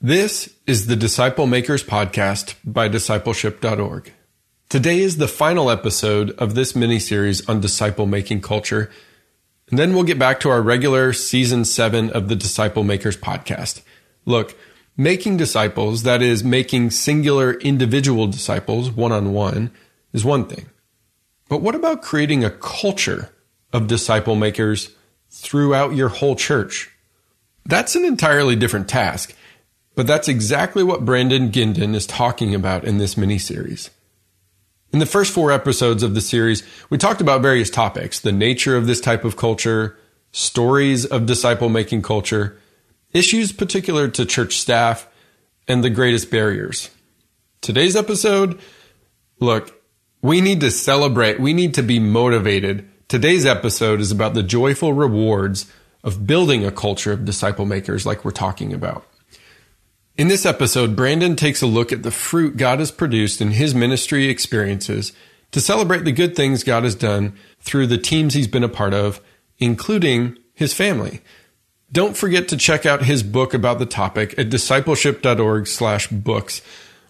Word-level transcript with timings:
This 0.00 0.54
is 0.64 0.86
the 0.86 0.94
Disciple 0.94 1.48
Makers 1.48 1.82
Podcast 1.82 2.54
by 2.64 2.88
discipleship.org. 2.88 4.12
Today 4.68 5.00
is 5.00 5.16
the 5.16 5.26
final 5.26 5.72
episode 5.72 6.30
of 6.38 6.54
this 6.54 6.76
mini 6.76 7.00
series 7.00 7.48
on 7.48 7.58
disciple 7.58 8.06
making 8.06 8.42
culture. 8.42 8.92
And 9.68 9.76
then 9.76 9.94
we'll 9.94 10.04
get 10.04 10.16
back 10.16 10.38
to 10.40 10.50
our 10.50 10.62
regular 10.62 11.12
season 11.12 11.64
seven 11.64 12.10
of 12.10 12.28
the 12.28 12.36
Disciple 12.36 12.84
Makers 12.84 13.16
Podcast. 13.16 13.82
Look, 14.24 14.56
making 14.96 15.36
disciples, 15.36 16.04
that 16.04 16.22
is, 16.22 16.44
making 16.44 16.92
singular 16.92 17.54
individual 17.54 18.28
disciples 18.28 18.92
one 18.92 19.10
on 19.10 19.32
one, 19.32 19.72
is 20.12 20.24
one 20.24 20.46
thing. 20.46 20.66
But 21.48 21.60
what 21.60 21.74
about 21.74 22.02
creating 22.02 22.44
a 22.44 22.50
culture 22.50 23.30
of 23.72 23.88
disciple 23.88 24.36
makers 24.36 24.94
throughout 25.28 25.96
your 25.96 26.08
whole 26.08 26.36
church? 26.36 26.88
That's 27.66 27.96
an 27.96 28.04
entirely 28.04 28.54
different 28.54 28.88
task, 28.88 29.34
but 29.98 30.06
that's 30.06 30.28
exactly 30.28 30.84
what 30.84 31.04
Brandon 31.04 31.50
Guindon 31.50 31.92
is 31.92 32.06
talking 32.06 32.54
about 32.54 32.84
in 32.84 32.98
this 32.98 33.16
mini 33.16 33.36
series. 33.36 33.90
In 34.92 35.00
the 35.00 35.06
first 35.06 35.32
four 35.32 35.50
episodes 35.50 36.04
of 36.04 36.14
the 36.14 36.20
series, 36.20 36.62
we 36.88 36.96
talked 36.96 37.20
about 37.20 37.42
various 37.42 37.68
topics 37.68 38.20
the 38.20 38.30
nature 38.30 38.76
of 38.76 38.86
this 38.86 39.00
type 39.00 39.24
of 39.24 39.36
culture, 39.36 39.98
stories 40.30 41.04
of 41.04 41.26
disciple 41.26 41.68
making 41.68 42.02
culture, 42.02 42.60
issues 43.12 43.50
particular 43.50 44.06
to 44.06 44.24
church 44.24 44.58
staff, 44.58 45.08
and 45.66 45.82
the 45.82 45.90
greatest 45.90 46.30
barriers. 46.30 46.90
Today's 47.60 47.96
episode, 47.96 48.60
look, 49.40 49.82
we 50.22 50.40
need 50.40 50.60
to 50.60 50.70
celebrate, 50.70 51.40
we 51.40 51.52
need 51.52 51.74
to 51.74 51.82
be 51.82 51.98
motivated. 51.98 52.88
Today's 53.08 53.44
episode 53.44 54.00
is 54.00 54.12
about 54.12 54.34
the 54.34 54.44
joyful 54.44 54.92
rewards 54.92 55.68
of 56.04 56.24
building 56.24 56.64
a 56.64 56.70
culture 56.70 57.10
of 57.10 57.24
disciple 57.24 57.66
makers 57.66 58.06
like 58.06 58.24
we're 58.24 58.30
talking 58.30 58.72
about. 58.72 59.04
In 60.18 60.26
this 60.26 60.44
episode, 60.44 60.96
Brandon 60.96 61.36
takes 61.36 61.62
a 61.62 61.66
look 61.66 61.92
at 61.92 62.02
the 62.02 62.10
fruit 62.10 62.56
God 62.56 62.80
has 62.80 62.90
produced 62.90 63.40
in 63.40 63.52
his 63.52 63.72
ministry 63.72 64.28
experiences 64.28 65.12
to 65.52 65.60
celebrate 65.60 66.04
the 66.04 66.10
good 66.10 66.34
things 66.34 66.64
God 66.64 66.82
has 66.82 66.96
done 66.96 67.38
through 67.60 67.86
the 67.86 67.98
teams 67.98 68.34
he's 68.34 68.48
been 68.48 68.64
a 68.64 68.68
part 68.68 68.92
of, 68.92 69.20
including 69.58 70.36
his 70.54 70.74
family. 70.74 71.20
Don't 71.92 72.16
forget 72.16 72.48
to 72.48 72.56
check 72.56 72.84
out 72.84 73.04
his 73.04 73.22
book 73.22 73.54
about 73.54 73.78
the 73.78 73.86
topic 73.86 74.36
at 74.36 74.50
discipleship.org 74.50 75.68
slash 75.68 76.08
books. 76.08 76.62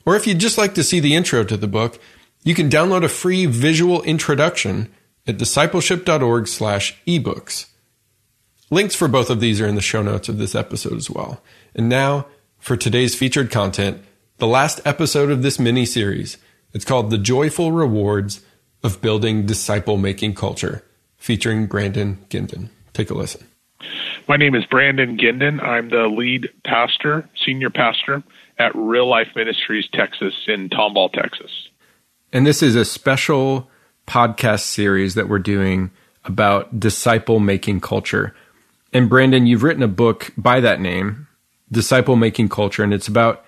Or 0.05 0.15
if 0.15 0.27
you'd 0.27 0.39
just 0.39 0.59
like 0.59 0.75
to 0.75 0.85
see 0.85 1.01
the 1.01 1.15
intro 1.15 1.45
to 1.45 1.57
the 1.57 1.67
book, 1.67 1.99
you 2.45 2.55
can 2.55 2.69
download 2.69 3.05
a 3.05 3.09
free 3.09 3.47
visual 3.47 4.03
introduction 4.03 4.93
at 5.27 5.39
discipleship.org 5.39 6.47
slash 6.47 6.95
ebooks. 7.07 7.69
Links 8.71 8.95
for 8.95 9.09
both 9.09 9.31
of 9.31 9.41
these 9.41 9.63
are 9.63 9.67
in 9.67 9.77
the 9.77 9.81
show 9.81 10.03
notes 10.03 10.29
of 10.29 10.37
this 10.37 10.55
episode 10.55 10.99
as 10.99 11.09
well. 11.09 11.41
And 11.75 11.89
now, 11.89 12.27
for 12.69 12.77
today's 12.77 13.15
featured 13.15 13.51
content, 13.51 13.99
the 14.37 14.47
last 14.47 14.79
episode 14.85 15.31
of 15.31 15.43
this 15.43 15.59
mini 15.59 15.87
series. 15.87 16.37
It's 16.75 16.85
called 16.85 17.09
The 17.09 17.17
Joyful 17.17 17.73
Rewards 17.73 18.45
of 18.83 19.01
Building 19.01 19.47
Disciple 19.47 19.97
Making 19.97 20.35
Culture, 20.35 20.85
featuring 21.17 21.65
Brandon 21.65 22.19
Guindon. 22.29 22.69
Take 22.93 23.09
a 23.09 23.15
listen. 23.15 23.47
My 24.29 24.37
name 24.37 24.55
is 24.55 24.67
Brandon 24.67 25.17
Guindon. 25.17 25.63
I'm 25.63 25.89
the 25.89 26.09
lead 26.09 26.51
pastor, 26.67 27.27
senior 27.43 27.71
pastor 27.71 28.23
at 28.59 28.73
Real 28.75 29.09
Life 29.09 29.29
Ministries 29.35 29.89
Texas 29.95 30.35
in 30.47 30.69
Tomball, 30.69 31.11
Texas. 31.11 31.71
And 32.35 32.47
this 32.47 32.63
is 32.63 32.77
a 32.77 32.85
special 32.85 33.71
podcast 34.07 34.65
series 34.65 35.15
that 35.15 35.31
we're 35.31 35.39
doing 35.39 35.91
about 36.27 36.79
disciple 36.79 37.41
making 37.41 37.81
culture. 37.81 38.37
And 38.93 39.09
Brandon, 39.09 39.47
you've 39.47 39.63
written 39.63 39.83
a 39.83 39.89
book 39.89 40.35
by 40.37 40.61
that 40.61 40.83
name, 40.83 41.28
disciple 41.71 42.17
making 42.17 42.49
culture, 42.49 42.83
and 42.83 42.95
it's 42.95 43.09
about 43.09 43.45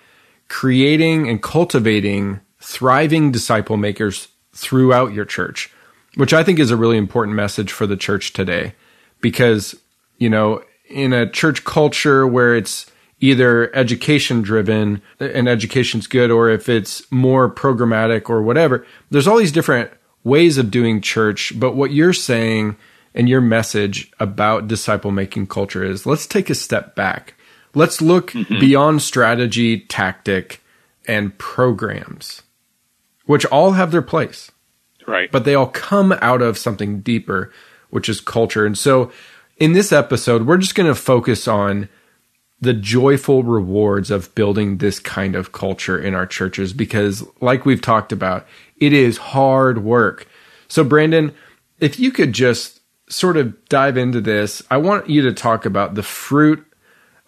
creating 0.47 1.29
and 1.29 1.41
cultivating 1.41 2.39
thriving 2.59 3.31
disciple 3.31 3.77
makers 3.77 4.27
throughout 4.53 5.13
your 5.13 5.25
church, 5.25 5.71
which 6.15 6.33
I 6.33 6.43
think 6.43 6.59
is 6.59 6.71
a 6.71 6.77
really 6.77 6.97
important 6.97 7.35
message 7.35 7.71
for 7.71 7.87
the 7.87 7.97
church 7.97 8.33
today. 8.33 8.75
Because, 9.21 9.75
you 10.17 10.29
know, 10.29 10.63
in 10.89 11.13
a 11.13 11.29
church 11.29 11.63
culture 11.63 12.27
where 12.27 12.55
it's 12.55 12.85
either 13.19 13.73
education 13.75 14.41
driven 14.41 15.01
and 15.19 15.47
education's 15.47 16.07
good, 16.07 16.31
or 16.31 16.49
if 16.49 16.67
it's 16.67 17.09
more 17.11 17.53
programmatic 17.53 18.29
or 18.29 18.41
whatever, 18.41 18.85
there's 19.09 19.27
all 19.27 19.37
these 19.37 19.51
different 19.51 19.91
ways 20.23 20.57
of 20.57 20.71
doing 20.71 21.01
church. 21.01 21.53
But 21.59 21.75
what 21.75 21.91
you're 21.91 22.13
saying 22.13 22.75
and 23.13 23.29
your 23.29 23.41
message 23.41 24.11
about 24.19 24.67
disciple 24.67 25.11
making 25.11 25.47
culture 25.47 25.83
is 25.83 26.05
let's 26.05 26.27
take 26.27 26.49
a 26.49 26.55
step 26.55 26.95
back 26.95 27.35
Let's 27.73 28.01
look 28.01 28.31
mm-hmm. 28.31 28.59
beyond 28.59 29.01
strategy, 29.01 29.79
tactic, 29.79 30.61
and 31.07 31.37
programs, 31.37 32.41
which 33.25 33.45
all 33.45 33.71
have 33.71 33.91
their 33.91 34.01
place. 34.01 34.51
Right. 35.07 35.31
But 35.31 35.45
they 35.45 35.55
all 35.55 35.67
come 35.67 36.13
out 36.21 36.41
of 36.41 36.57
something 36.57 37.01
deeper, 37.01 37.51
which 37.89 38.07
is 38.07 38.21
culture. 38.21 38.65
And 38.65 38.77
so 38.77 39.11
in 39.57 39.73
this 39.73 39.91
episode, 39.91 40.45
we're 40.45 40.57
just 40.57 40.75
going 40.75 40.87
to 40.87 40.95
focus 40.95 41.47
on 41.47 41.89
the 42.59 42.73
joyful 42.73 43.43
rewards 43.43 44.11
of 44.11 44.33
building 44.35 44.77
this 44.77 44.99
kind 44.99 45.35
of 45.35 45.51
culture 45.51 45.99
in 45.99 46.13
our 46.13 46.27
churches 46.27 46.73
because, 46.73 47.25
like 47.41 47.65
we've 47.65 47.81
talked 47.81 48.11
about, 48.11 48.45
it 48.77 48.93
is 48.93 49.17
hard 49.17 49.83
work. 49.83 50.27
So, 50.67 50.83
Brandon, 50.83 51.33
if 51.79 51.99
you 51.99 52.11
could 52.11 52.33
just 52.33 52.81
sort 53.09 53.35
of 53.35 53.67
dive 53.67 53.97
into 53.97 54.21
this, 54.21 54.61
I 54.69 54.77
want 54.77 55.09
you 55.09 55.23
to 55.23 55.33
talk 55.33 55.65
about 55.65 55.95
the 55.95 56.03
fruit 56.03 56.65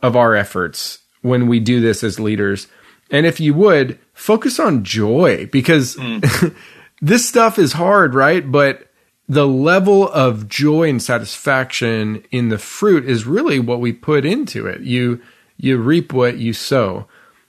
of 0.03 0.16
our 0.16 0.36
efforts 0.36 1.00
when 1.24 1.47
we 1.47 1.59
do 1.59 1.81
this 1.81 2.03
as 2.03 2.19
leaders. 2.19 2.68
And 3.09 3.25
if 3.25 3.40
you 3.40 3.53
would, 3.56 3.97
focus 4.14 4.59
on 4.59 4.84
joy 4.84 5.47
because 5.47 5.96
mm. 5.96 6.56
this 7.02 7.28
stuff 7.28 7.58
is 7.58 7.74
hard, 7.74 8.13
right? 8.13 8.50
But 8.52 8.92
the 9.28 9.47
level 9.47 10.09
of 10.09 10.50
joy 10.50 10.90
and 10.90 11.02
satisfaction 11.02 12.24
in 12.30 12.50
the 12.50 12.58
fruit 12.58 13.06
is 13.06 13.25
really 13.25 13.59
what 13.59 13.80
we 13.80 13.94
put 13.94 14.25
into 14.25 14.68
it. 14.68 14.81
You 14.81 15.22
you 15.58 15.78
reap 15.78 16.12
what 16.12 16.38
you 16.38 16.52
sow. 16.52 17.08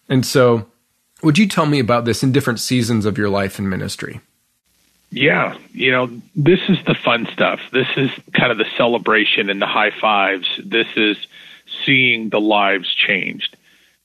And 0.08 0.24
so, 0.24 0.66
would 1.22 1.38
you 1.38 1.48
tell 1.48 1.66
me 1.66 1.80
about 1.80 2.04
this 2.04 2.22
in 2.22 2.32
different 2.32 2.60
seasons 2.60 3.06
of 3.06 3.18
your 3.18 3.30
life 3.30 3.58
and 3.58 3.68
ministry? 3.68 4.20
Yeah, 5.10 5.56
you 5.72 5.90
know, 5.90 6.10
this 6.36 6.60
is 6.68 6.78
the 6.86 6.94
fun 6.94 7.26
stuff. 7.32 7.60
This 7.72 7.88
is 7.96 8.10
kind 8.32 8.52
of 8.52 8.58
the 8.58 8.66
celebration 8.76 9.48
and 9.48 9.60
the 9.60 9.66
high 9.66 9.90
fives. 9.90 10.48
This 10.62 10.88
is 10.96 11.16
seeing 11.84 12.30
the 12.30 12.40
lives 12.40 12.92
changed. 12.94 13.56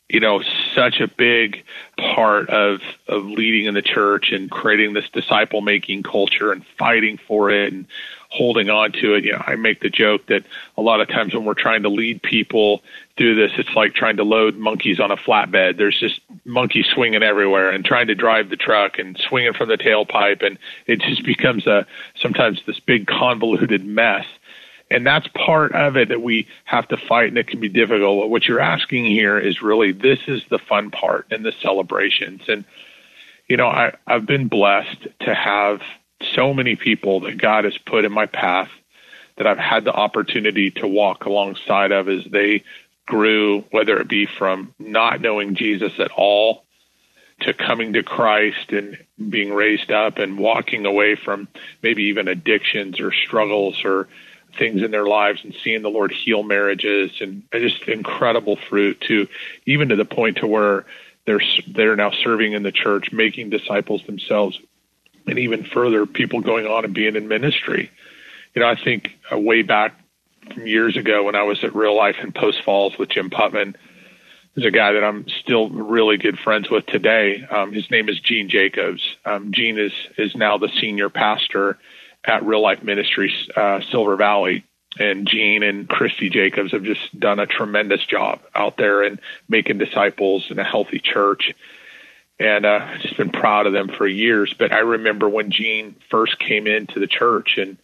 You 0.08 0.20
know, 0.20 0.42
such 0.74 1.02
a 1.02 1.08
big 1.08 1.64
part 1.98 2.50
of 2.50 2.82
of 3.08 3.26
leading 3.26 3.66
in 3.66 3.76
the 3.76 3.84
church 3.84 4.32
and 4.32 4.50
creating 4.50 4.94
this 4.94 5.08
disciple 5.10 5.62
making 5.62 6.02
culture 6.02 6.52
and 6.52 6.66
fighting 6.78 7.20
for 7.28 7.52
it 7.52 7.72
and 7.72 7.86
holding 8.30 8.70
on 8.70 8.92
to 8.92 9.16
it. 9.16 9.26
You 9.26 9.34
know, 9.34 9.44
I 9.46 9.56
make 9.56 9.82
the 9.82 9.90
joke 9.90 10.28
that 10.28 10.46
a 10.78 10.82
lot 10.82 11.02
of 11.02 11.10
times 11.10 11.34
when 11.34 11.46
we're 11.46 11.56
trying 11.56 11.84
to 11.84 11.90
lead 11.90 12.22
people 12.22 12.84
through 13.18 13.36
this, 13.36 13.52
it's 13.58 13.74
like 13.76 13.94
trying 13.94 14.18
to 14.18 14.24
load 14.24 14.56
monkeys 14.56 15.00
on 15.00 15.12
a 15.12 15.18
flatbed. 15.18 15.78
There's 15.78 16.00
just 16.00 16.22
monkeys 16.46 16.86
swinging 16.86 17.24
everywhere 17.24 17.72
and 17.72 17.84
trying 17.84 18.08
to 18.08 18.16
drive 18.16 18.50
the 18.50 18.56
truck 18.56 19.00
and 19.00 19.18
swinging 19.18 19.54
from 19.54 19.70
the 19.70 19.78
tailpipe, 19.78 20.46
and 20.46 20.58
it 20.86 21.02
just 21.02 21.24
becomes 21.26 21.68
a 21.68 21.86
sometimes 22.16 22.62
this 22.66 22.80
big 22.80 23.08
convoluted 23.08 23.84
mess. 23.86 24.26
And 24.92 25.06
that's 25.06 25.28
part 25.28 25.74
of 25.74 25.98
it 25.98 26.10
that 26.10 26.22
we 26.22 26.48
have 26.66 26.88
to 26.88 26.98
fight, 26.98 27.28
and 27.28 27.38
it 27.38 27.48
can 27.48 27.60
be 27.60 27.70
difficult. 27.70 28.30
What 28.30 28.48
you're 28.48 28.60
asking 28.60 29.06
here 29.06 29.38
is 29.38 29.62
really 29.62 29.92
this 29.92 30.20
is 30.28 30.42
the 30.50 30.58
fun 30.58 30.90
part 30.90 31.28
and 31.30 31.46
the 31.46 31.54
celebrations. 31.62 32.42
And, 32.48 32.66
you 33.48 33.58
know, 33.58 33.68
I, 33.68 33.94
I've 34.08 34.26
been 34.26 34.48
blessed 34.48 35.08
to 35.22 35.36
have 35.36 35.82
so 36.34 36.54
many 36.54 36.76
people 36.76 37.22
that 37.22 37.38
God 37.38 37.66
has 37.66 37.78
put 37.78 38.04
in 38.04 38.12
my 38.12 38.26
path 38.26 38.70
that 39.38 39.48
I've 39.48 39.58
had 39.58 39.86
the 39.86 39.94
opportunity 39.94 40.72
to 40.72 40.88
walk 40.88 41.26
alongside 41.26 41.92
of 41.92 42.10
as 42.10 42.26
they 42.26 42.64
grew, 43.06 43.64
whether 43.72 44.00
it 44.00 44.08
be 44.08 44.26
from 44.26 44.74
not 44.80 45.22
knowing 45.22 45.56
Jesus 45.56 45.94
at 46.00 46.12
all 46.12 46.64
to 47.42 47.54
coming 47.54 47.94
to 47.94 48.04
Christ 48.04 48.72
and 48.72 48.98
being 49.30 49.54
raised 49.54 49.92
up 49.92 50.18
and 50.18 50.38
walking 50.38 50.86
away 50.86 51.16
from 51.16 51.48
maybe 51.82 52.04
even 52.04 52.28
addictions 52.28 53.00
or 53.00 53.14
struggles 53.14 53.86
or 53.86 54.10
things 54.58 54.82
in 54.82 54.92
their 54.92 55.06
lives 55.06 55.42
and 55.44 55.54
seeing 55.64 55.82
the 55.82 55.90
Lord 55.90 56.12
heal 56.12 56.44
marriages 56.44 57.12
and 57.22 57.44
just 57.52 57.84
incredible 57.84 58.58
fruit 58.70 59.00
to 59.02 59.28
even 59.66 59.90
to 59.90 59.96
the 59.96 60.06
point 60.06 60.38
to 60.38 60.48
where 60.48 60.86
they're 61.26 61.42
they're 61.68 61.96
now 61.96 62.12
serving 62.12 62.54
in 62.54 62.64
the 62.64 62.72
church, 62.72 63.12
making 63.12 63.50
disciples 63.50 64.04
themselves, 64.06 64.60
and 65.28 65.38
even 65.38 65.64
further, 65.64 66.06
people 66.06 66.42
going 66.42 66.66
on 66.66 66.86
and 66.86 66.94
being 66.94 67.16
in 67.16 67.28
ministry. 67.28 67.92
You 68.56 68.62
know, 68.62 68.68
I 68.68 68.76
think 68.76 69.12
uh, 69.32 69.38
way 69.38 69.62
back 69.62 69.94
from 70.54 70.66
years 70.66 70.98
ago 70.98 71.24
when 71.24 71.36
I 71.36 71.44
was 71.44 71.64
at 71.64 71.76
Real 71.76 71.96
Life 71.96 72.16
in 72.24 72.32
Post 72.32 72.64
Falls 72.64 72.98
with 72.98 73.10
Jim 73.10 73.30
Putman, 73.30 73.76
there's 74.56 74.66
a 74.66 74.72
guy 74.72 74.94
that 74.94 75.04
I'm 75.04 75.28
still 75.30 75.70
really 75.70 76.18
good 76.18 76.40
friends 76.40 76.70
with 76.70 76.86
today. 76.88 77.46
Um, 77.50 77.72
his 77.72 77.90
name 77.92 78.10
is 78.10 78.20
Gene 78.20 78.50
Jacobs. 78.50 79.16
Um, 79.24 79.52
Gene 79.52 79.78
is 79.78 79.94
is 80.18 80.36
now 80.36 80.58
the 80.58 80.70
senior 80.82 81.10
pastor 81.10 81.78
at 82.26 82.46
Real 82.46 82.62
Life 82.62 82.84
Ministries 82.84 83.50
uh, 83.56 83.82
Silver 83.92 84.16
Valley. 84.16 84.64
and 85.00 85.28
Gene 85.28 85.64
and 85.64 85.88
Christy 85.88 86.30
Jacobs 86.30 86.72
have 86.72 86.84
just 86.84 87.18
done 87.18 87.40
a 87.40 87.46
tremendous 87.46 88.06
job 88.06 88.42
out 88.56 88.78
there 88.78 89.04
and 89.04 89.20
making 89.48 89.78
disciples 89.78 90.48
in 90.50 90.60
a 90.60 90.64
healthy 90.64 91.00
church. 91.00 91.54
And 92.40 92.66
uh, 92.66 92.98
just 93.00 93.18
been 93.18 93.32
proud 93.32 93.68
of 93.68 93.74
them 93.74 93.90
for 93.90 94.08
years. 94.08 94.54
But 94.58 94.72
I 94.72 94.80
remember 94.80 95.28
when 95.28 95.52
Gene 95.52 95.96
first 96.10 96.40
came 96.40 96.68
into 96.68 97.00
the 97.00 97.08
church 97.08 97.58
and 97.58 97.78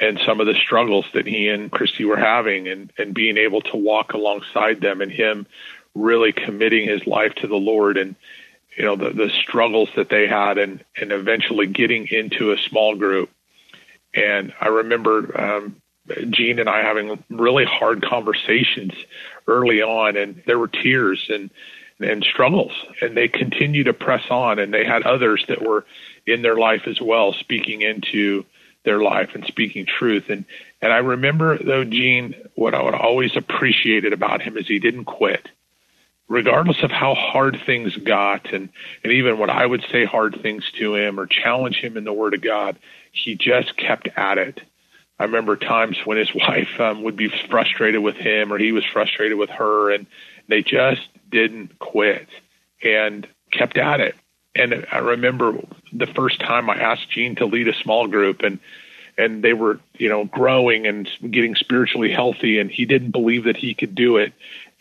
and 0.00 0.18
some 0.24 0.40
of 0.40 0.46
the 0.46 0.54
struggles 0.54 1.04
that 1.12 1.26
he 1.26 1.48
and 1.48 1.70
Christy 1.70 2.06
were 2.06 2.16
having 2.16 2.68
and, 2.68 2.90
and 2.96 3.12
being 3.12 3.36
able 3.36 3.60
to 3.60 3.76
walk 3.76 4.14
alongside 4.14 4.80
them 4.80 5.02
and 5.02 5.12
him 5.12 5.46
really 5.94 6.32
committing 6.32 6.88
his 6.88 7.06
life 7.06 7.34
to 7.36 7.46
the 7.46 7.56
Lord 7.56 7.98
and 7.98 8.16
you 8.76 8.84
know 8.84 8.96
the 8.96 9.10
the 9.10 9.28
struggles 9.28 9.90
that 9.96 10.08
they 10.08 10.26
had 10.26 10.56
and 10.56 10.82
and 10.96 11.12
eventually 11.12 11.66
getting 11.66 12.06
into 12.06 12.52
a 12.52 12.58
small 12.58 12.94
group 12.94 13.28
and 14.14 14.52
I 14.60 14.68
remember 14.68 15.40
um, 15.40 15.76
Gene 16.30 16.58
and 16.58 16.68
I 16.68 16.82
having 16.82 17.22
really 17.28 17.64
hard 17.64 18.02
conversations 18.02 18.92
early 19.46 19.82
on, 19.82 20.16
and 20.16 20.42
there 20.46 20.58
were 20.58 20.68
tears 20.68 21.26
and 21.28 21.50
and 22.00 22.24
struggles, 22.24 22.72
and 23.02 23.14
they 23.14 23.28
continue 23.28 23.84
to 23.84 23.92
press 23.92 24.24
on, 24.30 24.58
and 24.58 24.72
they 24.72 24.86
had 24.86 25.02
others 25.02 25.44
that 25.48 25.60
were 25.60 25.84
in 26.26 26.40
their 26.40 26.56
life 26.56 26.86
as 26.86 26.98
well, 26.98 27.34
speaking 27.34 27.82
into 27.82 28.44
their 28.84 29.02
life 29.02 29.34
and 29.34 29.44
speaking 29.44 29.86
truth. 29.86 30.30
And 30.30 30.44
and 30.80 30.92
I 30.92 30.98
remember 30.98 31.58
though, 31.58 31.84
Gene, 31.84 32.34
what 32.54 32.74
I 32.74 32.82
would 32.82 32.94
always 32.94 33.36
appreciated 33.36 34.12
about 34.12 34.42
him 34.42 34.56
is 34.56 34.66
he 34.66 34.78
didn't 34.78 35.04
quit. 35.04 35.48
Regardless 36.28 36.84
of 36.84 36.92
how 36.92 37.14
hard 37.14 37.60
things 37.66 37.96
got 37.96 38.52
and, 38.52 38.68
and 39.02 39.12
even 39.12 39.38
what 39.38 39.50
I 39.50 39.66
would 39.66 39.84
say 39.90 40.04
hard 40.04 40.38
things 40.40 40.64
to 40.78 40.94
him 40.94 41.18
or 41.18 41.26
challenge 41.26 41.80
him 41.80 41.96
in 41.96 42.04
the 42.04 42.12
word 42.12 42.34
of 42.34 42.40
God, 42.40 42.78
he 43.12 43.34
just 43.34 43.76
kept 43.76 44.08
at 44.16 44.38
it 44.38 44.60
I 45.20 45.24
remember 45.24 45.54
times 45.54 45.98
when 46.04 46.16
his 46.16 46.34
wife 46.34 46.80
um, 46.80 47.02
would 47.02 47.16
be 47.16 47.28
frustrated 47.28 48.02
with 48.02 48.16
him 48.16 48.52
or 48.52 48.58
he 48.58 48.72
was 48.72 48.84
frustrated 48.84 49.38
with 49.38 49.50
her, 49.50 49.92
and 49.92 50.06
they 50.48 50.62
just 50.62 51.06
didn't 51.30 51.78
quit 51.78 52.26
and 52.82 53.28
kept 53.52 53.76
at 53.76 54.00
it. 54.00 54.16
And 54.56 54.86
I 54.90 54.98
remember 54.98 55.60
the 55.92 56.08
first 56.08 56.40
time 56.40 56.68
I 56.68 56.76
asked 56.76 57.10
Gene 57.10 57.36
to 57.36 57.46
lead 57.46 57.68
a 57.68 57.74
small 57.74 58.08
group, 58.08 58.42
and 58.42 58.58
and 59.16 59.44
they 59.44 59.52
were 59.52 59.78
you 59.98 60.08
know 60.08 60.24
growing 60.24 60.86
and 60.86 61.08
getting 61.30 61.54
spiritually 61.54 62.10
healthy, 62.10 62.58
and 62.58 62.70
he 62.70 62.84
didn't 62.84 63.12
believe 63.12 63.44
that 63.44 63.56
he 63.56 63.74
could 63.74 63.94
do 63.94 64.16
it, 64.16 64.32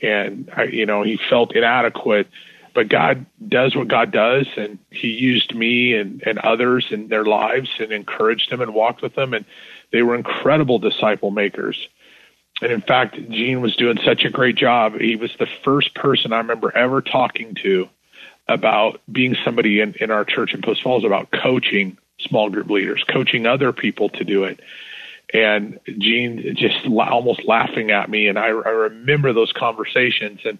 and 0.01 0.49
I, 0.55 0.63
you 0.63 0.87
know 0.87 1.03
he 1.03 1.19
felt 1.29 1.55
inadequate. 1.55 2.27
But 2.79 2.87
God 2.87 3.25
does 3.45 3.75
what 3.75 3.89
God 3.89 4.09
does, 4.09 4.47
and 4.55 4.79
He 4.89 5.09
used 5.09 5.53
me 5.53 5.95
and 5.95 6.23
and 6.25 6.39
others 6.39 6.85
in 6.91 7.09
their 7.09 7.25
lives 7.25 7.69
and 7.77 7.91
encouraged 7.91 8.49
them 8.49 8.61
and 8.61 8.73
walked 8.73 9.01
with 9.01 9.15
them 9.15 9.33
and 9.33 9.43
they 9.91 10.01
were 10.01 10.15
incredible 10.15 10.79
disciple 10.79 11.29
makers. 11.29 11.89
And 12.61 12.71
in 12.71 12.79
fact, 12.79 13.15
Gene 13.29 13.59
was 13.59 13.75
doing 13.75 13.99
such 14.05 14.23
a 14.23 14.29
great 14.29 14.55
job. 14.55 14.97
He 14.97 15.17
was 15.17 15.35
the 15.37 15.49
first 15.61 15.93
person 15.93 16.31
I 16.31 16.37
remember 16.37 16.73
ever 16.73 17.01
talking 17.01 17.53
to 17.63 17.89
about 18.47 19.01
being 19.11 19.35
somebody 19.43 19.81
in, 19.81 19.95
in 19.99 20.09
our 20.09 20.23
church 20.23 20.53
in 20.53 20.61
Post 20.61 20.81
Falls 20.81 21.03
about 21.03 21.31
coaching 21.31 21.97
small 22.17 22.49
group 22.49 22.69
leaders, 22.69 23.03
coaching 23.03 23.45
other 23.45 23.73
people 23.73 24.07
to 24.07 24.23
do 24.23 24.45
it. 24.45 24.61
And 25.33 25.81
Gene 25.97 26.55
just 26.55 26.85
la- 26.85 27.09
almost 27.09 27.43
laughing 27.43 27.91
at 27.91 28.09
me. 28.09 28.29
And 28.29 28.39
I, 28.39 28.47
I 28.47 28.69
remember 28.69 29.33
those 29.33 29.51
conversations 29.51 30.39
and 30.45 30.59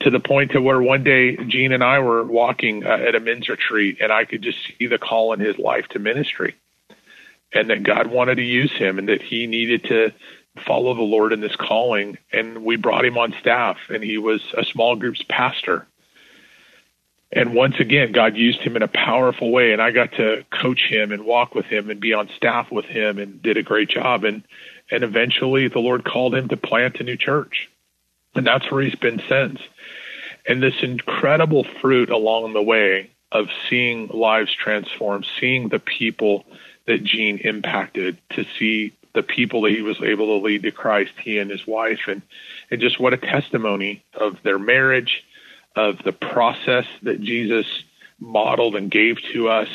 to 0.00 0.10
the 0.10 0.20
point 0.20 0.52
to 0.52 0.60
where 0.60 0.80
one 0.82 1.04
day 1.04 1.36
Gene 1.36 1.72
and 1.72 1.82
I 1.82 1.98
were 2.00 2.24
walking 2.24 2.84
uh, 2.84 2.90
at 2.90 3.14
a 3.14 3.20
men's 3.20 3.48
retreat 3.48 3.98
and 4.00 4.12
I 4.12 4.24
could 4.24 4.42
just 4.42 4.58
see 4.78 4.86
the 4.86 4.98
call 4.98 5.32
in 5.32 5.40
his 5.40 5.58
life 5.58 5.88
to 5.88 5.98
ministry 5.98 6.54
and 7.52 7.70
that 7.70 7.82
God 7.82 8.08
wanted 8.08 8.36
to 8.36 8.42
use 8.42 8.72
him 8.72 8.98
and 8.98 9.08
that 9.08 9.22
he 9.22 9.46
needed 9.46 9.84
to 9.84 10.12
follow 10.66 10.94
the 10.94 11.02
Lord 11.02 11.32
in 11.32 11.40
this 11.40 11.56
calling. 11.56 12.18
And 12.32 12.64
we 12.64 12.76
brought 12.76 13.04
him 13.04 13.16
on 13.16 13.34
staff, 13.40 13.76
and 13.88 14.02
he 14.02 14.18
was 14.18 14.42
a 14.56 14.64
small 14.64 14.96
group's 14.96 15.22
pastor. 15.28 15.86
And 17.32 17.54
once 17.54 17.80
again, 17.80 18.12
God 18.12 18.36
used 18.36 18.60
him 18.60 18.76
in 18.76 18.82
a 18.82 18.88
powerful 18.88 19.50
way, 19.50 19.72
and 19.72 19.82
I 19.82 19.90
got 19.90 20.12
to 20.12 20.44
coach 20.50 20.86
him 20.88 21.10
and 21.10 21.24
walk 21.24 21.54
with 21.54 21.66
him 21.66 21.90
and 21.90 21.98
be 21.98 22.12
on 22.12 22.28
staff 22.36 22.70
with 22.70 22.84
him, 22.84 23.18
and 23.18 23.42
did 23.42 23.56
a 23.56 23.62
great 23.62 23.88
job. 23.88 24.24
And 24.24 24.42
and 24.90 25.02
eventually, 25.02 25.66
the 25.68 25.78
Lord 25.78 26.04
called 26.04 26.34
him 26.34 26.48
to 26.48 26.56
plant 26.56 27.00
a 27.00 27.04
new 27.04 27.16
church, 27.16 27.70
and 28.34 28.46
that's 28.46 28.70
where 28.70 28.82
he's 28.82 28.94
been 28.94 29.22
since. 29.28 29.60
And 30.46 30.62
this 30.62 30.82
incredible 30.82 31.64
fruit 31.80 32.10
along 32.10 32.52
the 32.52 32.62
way 32.62 33.10
of 33.32 33.48
seeing 33.68 34.08
lives 34.08 34.52
transform, 34.52 35.24
seeing 35.40 35.68
the 35.68 35.78
people 35.78 36.44
that 36.86 37.02
Gene 37.02 37.38
impacted 37.38 38.18
to 38.30 38.44
see 38.58 38.94
the 39.14 39.22
people 39.22 39.62
that 39.62 39.72
he 39.72 39.82
was 39.82 40.00
able 40.02 40.38
to 40.38 40.44
lead 40.44 40.62
to 40.64 40.70
Christ, 40.70 41.12
he 41.22 41.38
and 41.38 41.50
his 41.50 41.66
wife, 41.66 42.08
and 42.08 42.22
and 42.70 42.80
just 42.80 42.98
what 42.98 43.14
a 43.14 43.16
testimony 43.16 44.04
of 44.12 44.42
their 44.42 44.58
marriage, 44.58 45.24
of 45.76 46.02
the 46.02 46.12
process 46.12 46.86
that 47.02 47.20
Jesus 47.20 47.66
modeled 48.18 48.76
and 48.76 48.90
gave 48.90 49.18
to 49.32 49.48
us, 49.48 49.68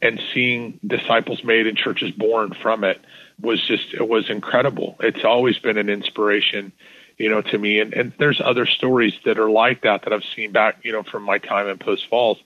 and 0.00 0.20
seeing 0.32 0.78
disciples 0.86 1.42
made 1.42 1.66
and 1.66 1.76
churches 1.76 2.10
born 2.10 2.52
from 2.52 2.84
it 2.84 3.00
was 3.40 3.60
just 3.66 3.94
it 3.94 4.06
was 4.06 4.30
incredible. 4.30 4.96
It's 5.00 5.24
always 5.24 5.58
been 5.58 5.78
an 5.78 5.88
inspiration, 5.88 6.72
you 7.18 7.28
know, 7.28 7.42
to 7.42 7.58
me. 7.58 7.80
And 7.80 7.92
and 7.92 8.12
there's 8.18 8.40
other 8.40 8.66
stories 8.66 9.14
that 9.24 9.38
are 9.38 9.50
like 9.50 9.82
that 9.82 10.02
that 10.02 10.12
I've 10.12 10.24
seen 10.36 10.52
back, 10.52 10.78
you 10.82 10.92
know, 10.92 11.02
from 11.02 11.24
my 11.24 11.38
time 11.38 11.68
in 11.68 11.78
Post 11.78 12.08
Falls, 12.08 12.38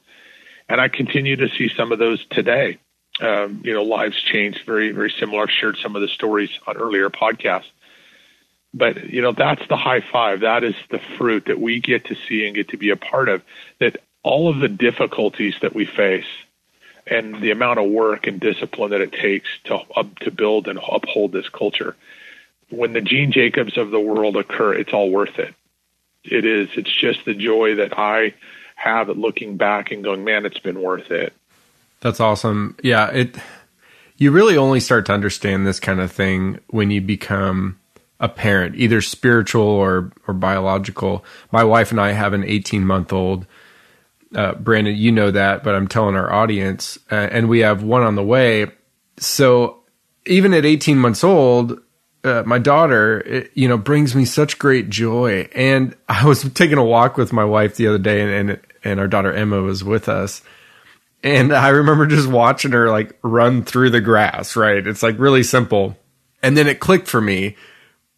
and 0.69 0.81
I 0.81 0.89
continue 0.89 1.37
to 1.37 1.49
see 1.49 1.69
some 1.69 1.93
of 1.93 1.99
those 1.99 2.25
today 2.27 2.79
um, 3.21 3.61
you 3.65 3.75
know, 3.75 3.83
lives 3.83 4.21
changed 4.21 4.65
very, 4.65 4.91
very 4.91 5.11
similar. 5.11 5.43
I've 5.43 5.51
shared 5.51 5.77
some 5.77 5.97
of 5.97 6.03
the 6.03 6.09
stories 6.09 6.51
on 6.67 6.77
earlier 6.77 7.11
podcasts. 7.11 7.71
But, 8.75 9.11
you 9.11 9.21
know, 9.21 9.33
that's 9.33 9.67
the 9.69 9.77
high 9.77 10.01
five. 10.01 10.41
That 10.41 10.65
is 10.65 10.75
the 10.91 11.01
fruit 11.19 11.45
that 11.47 11.61
we 11.61 11.81
get 11.81 12.07
to 12.07 12.17
see 12.27 12.47
and 12.47 12.55
get 12.55 12.69
to 12.69 12.79
be 12.79 12.89
a 12.89 12.97
part 12.97 13.29
of. 13.29 13.43
That 13.81 13.99
all 14.23 14.49
of 14.49 14.61
the 14.61 14.69
difficulties 14.69 15.55
that 15.61 15.75
we 15.75 15.85
face 15.85 16.27
and 17.07 17.43
the 17.43 17.51
amount 17.51 17.81
of 17.81 17.91
work 17.91 18.27
and 18.27 18.41
discipline 18.41 18.93
that 18.93 19.03
it 19.03 19.13
takes 19.13 19.49
to, 19.65 19.81
uh, 19.95 20.05
to 20.21 20.31
build 20.31 20.69
and 20.69 20.79
uphold 20.91 21.33
this 21.33 21.49
culture, 21.51 21.97
when 22.73 22.93
the 22.95 23.01
Gene 23.01 23.33
Jacobs 23.33 23.77
of 23.77 23.91
the 23.91 24.01
world 24.01 24.37
occur, 24.37 24.75
it's 24.75 24.93
all 24.93 25.11
worth 25.11 25.39
it. 25.39 25.55
It 26.25 26.45
is. 26.45 26.69
It's 26.77 26.95
just 26.95 27.25
the 27.25 27.35
joy 27.35 27.77
that 27.77 27.99
I 27.99 28.35
have 28.77 29.11
at 29.11 29.19
looking 29.19 29.57
back 29.57 29.91
and 29.91 30.03
going, 30.03 30.25
man, 30.25 30.47
it's 30.47 30.59
been 30.59 30.81
worth 30.81 31.11
it. 31.11 31.33
That's 32.01 32.21
awesome. 32.21 32.77
Yeah, 32.83 33.11
it 33.11 33.37
you 34.17 34.31
really 34.31 34.57
only 34.57 34.81
start 34.81 35.07
to 35.07 35.13
understand 35.13 35.67
this 35.67 35.81
kind 35.81 36.01
of 36.01 36.11
thing 36.11 36.61
when 36.69 36.91
you 36.91 37.01
become 37.01 37.79
a 38.19 38.29
parent, 38.29 38.77
either 38.77 39.01
spiritual 39.01 39.63
or 39.63 40.13
or 40.27 40.35
biological. 40.35 41.25
My 41.51 41.65
wife 41.65 41.91
and 41.91 42.01
I 42.01 42.13
have 42.13 42.33
an 42.33 42.45
18 42.45 42.87
month 42.87 43.13
old. 43.13 43.47
Uh, 44.35 44.55
Brandon, 44.55 44.97
you 44.97 45.13
know 45.13 45.31
that, 45.31 45.63
but 45.63 45.75
I'm 45.75 45.89
telling 45.89 46.17
our 46.17 46.33
audience, 46.33 46.99
uh, 47.11 47.17
and 47.17 47.49
we 47.49 47.61
have 47.61 47.83
one 47.83 48.03
on 48.03 48.15
the 48.15 48.23
way. 48.23 48.67
So 49.19 49.83
even 50.25 50.55
at 50.55 50.65
18 50.65 50.97
months 50.97 51.23
old, 51.23 51.79
uh, 52.25 52.43
my 52.47 52.59
daughter, 52.59 53.21
it, 53.21 53.51
you 53.55 53.69
know, 53.69 53.79
brings 53.79 54.15
me 54.15 54.25
such 54.25 54.59
great 54.59 54.91
joy. 54.91 55.49
And 55.55 55.97
I 56.09 56.27
was 56.27 56.43
taking 56.53 56.79
a 56.79 56.85
walk 56.85 57.17
with 57.17 57.33
my 57.33 57.45
wife 57.45 57.77
the 57.77 57.89
other 57.89 57.99
day, 57.99 58.23
and 58.23 58.51
and, 58.51 58.61
and 58.85 59.01
our 59.01 59.09
daughter 59.09 59.33
Emma 59.33 59.61
was 59.61 59.85
with 59.85 60.09
us 60.09 60.43
and 61.23 61.53
I 61.55 61.69
remember 61.69 62.07
just 62.07 62.29
watching 62.29 62.73
her 62.73 62.91
like 62.91 63.19
run 63.23 63.65
through 63.65 63.91
the 63.91 64.01
grass, 64.01 64.57
right? 64.57 64.87
It's 64.87 65.03
like 65.03 65.19
really 65.19 65.43
simple. 65.43 65.97
And 66.43 66.57
then 66.57 66.67
it 66.67 66.81
clicked 66.81 67.09
for 67.09 67.21
me 67.21 67.57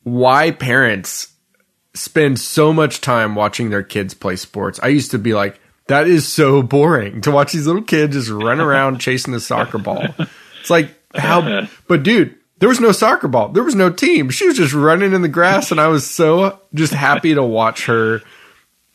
why 0.03 0.51
parents 0.51 1.35
spend 1.95 2.41
so 2.41 2.73
much 2.73 3.01
time 3.01 3.35
watching 3.35 3.71
their 3.71 3.83
kids 3.83 4.15
play 4.15 4.37
sports. 4.37 4.81
I 4.83 4.89
used 4.89 5.11
to 5.13 5.19
be 5.19 5.35
like, 5.35 5.61
that 5.87 6.09
is 6.09 6.27
so 6.27 6.63
boring 6.63 7.21
to 7.23 7.31
watch 7.31 7.53
these 7.53 7.67
little 7.67 7.83
kids 7.83 8.15
just 8.15 8.31
run 8.31 8.61
around 8.61 8.99
chasing 9.01 9.33
the 9.33 9.41
soccer 9.41 9.79
ball. 9.79 10.07
It's 10.61 10.71
like 10.71 10.95
how, 11.15 11.69
but 11.87 12.03
dude, 12.03 12.37
there 12.59 12.69
was 12.69 12.81
no 12.81 12.93
soccer 12.93 13.29
ball. 13.29 13.49
There 13.49 13.63
was 13.63 13.75
no 13.75 13.91
team. 13.91 14.31
She 14.31 14.47
was 14.47 14.57
just 14.57 14.73
running 14.73 15.13
in 15.13 15.23
the 15.23 15.29
grass 15.29 15.71
and 15.71 15.81
I 15.81 15.89
was 15.89 16.09
so 16.09 16.61
just 16.73 16.93
happy 16.93 17.35
to 17.35 17.43
watch 17.43 17.87
her 17.87 18.23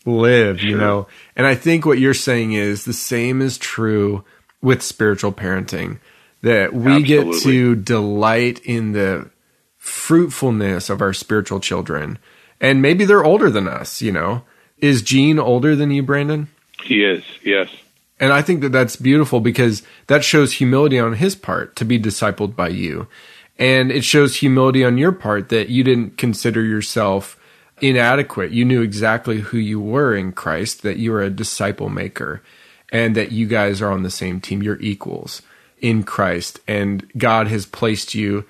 live, 0.06 0.62
you 0.62 0.78
know. 0.78 1.08
And 1.36 1.46
I 1.46 1.56
think 1.56 1.86
what 1.86 2.00
you're 2.00 2.13
saying 2.13 2.54
is 2.54 2.86
the 2.86 2.94
same 2.94 3.42
is 3.42 3.58
true 3.58 4.24
with 4.62 4.82
spiritual 4.82 5.32
parenting 5.32 6.00
that 6.42 6.74
we 6.74 6.94
Absolutely. 6.94 7.06
get 7.06 7.44
to 7.44 7.75
delight 7.75 8.62
in 8.63 8.94
the 8.94 9.30
fruitfulness 9.78 10.89
of 10.89 11.01
our 11.01 11.13
spiritual 11.13 11.60
children. 11.60 12.18
And 12.62 12.82
maybe 12.82 13.06
they're 13.06 13.24
older 13.24 13.50
than 13.50 13.68
us, 13.68 14.01
you 14.01 14.12
know. 14.12 14.44
Is 14.78 15.01
Gene 15.01 15.39
older 15.39 15.75
than 15.75 15.92
you, 15.92 16.04
Brandon? 16.04 16.48
He 16.84 17.04
is, 17.04 17.24
yes. 17.44 17.70
And 18.20 18.34
I 18.34 18.42
think 18.42 18.62
that 18.62 18.72
that's 18.72 18.96
beautiful 18.96 19.39
because 19.39 19.84
that 20.08 20.24
shows 20.24 20.54
humility 20.54 21.00
on 21.00 21.13
his 21.13 21.36
part 21.36 21.75
to 21.78 21.86
be 21.86 22.00
discipled 22.00 22.56
by 22.56 22.70
you. 22.70 23.08
And 23.60 23.92
it 23.92 24.06
shows 24.06 24.38
humility 24.38 24.86
on 24.86 24.98
your 24.98 25.12
part 25.12 25.50
that 25.50 25.70
you 25.70 25.84
didn't 25.84 26.18
consider 26.18 26.63
yourself 26.63 27.38
inadequate. 27.82 28.51
You 28.51 28.66
knew 28.66 28.82
exactly 28.82 29.39
who 29.42 29.58
you 29.58 29.80
were 29.82 30.16
in 30.16 30.32
Christ, 30.32 30.82
that 30.84 30.98
you 30.98 31.12
were 31.12 31.22
a 31.22 31.30
disciple 31.30 31.89
maker, 31.89 32.42
and 32.92 33.16
that 33.16 33.34
you 33.34 33.48
guys 33.48 33.82
are 33.82 33.92
on 33.92 34.04
the 34.04 34.10
same 34.10 34.39
team. 34.39 34.63
You're 34.63 34.80
equals 34.80 35.42
in 35.80 36.04
Christ, 36.04 36.60
and 36.68 37.10
God 37.18 37.48
has 37.50 37.66
placed 37.66 38.16
you 38.16 38.46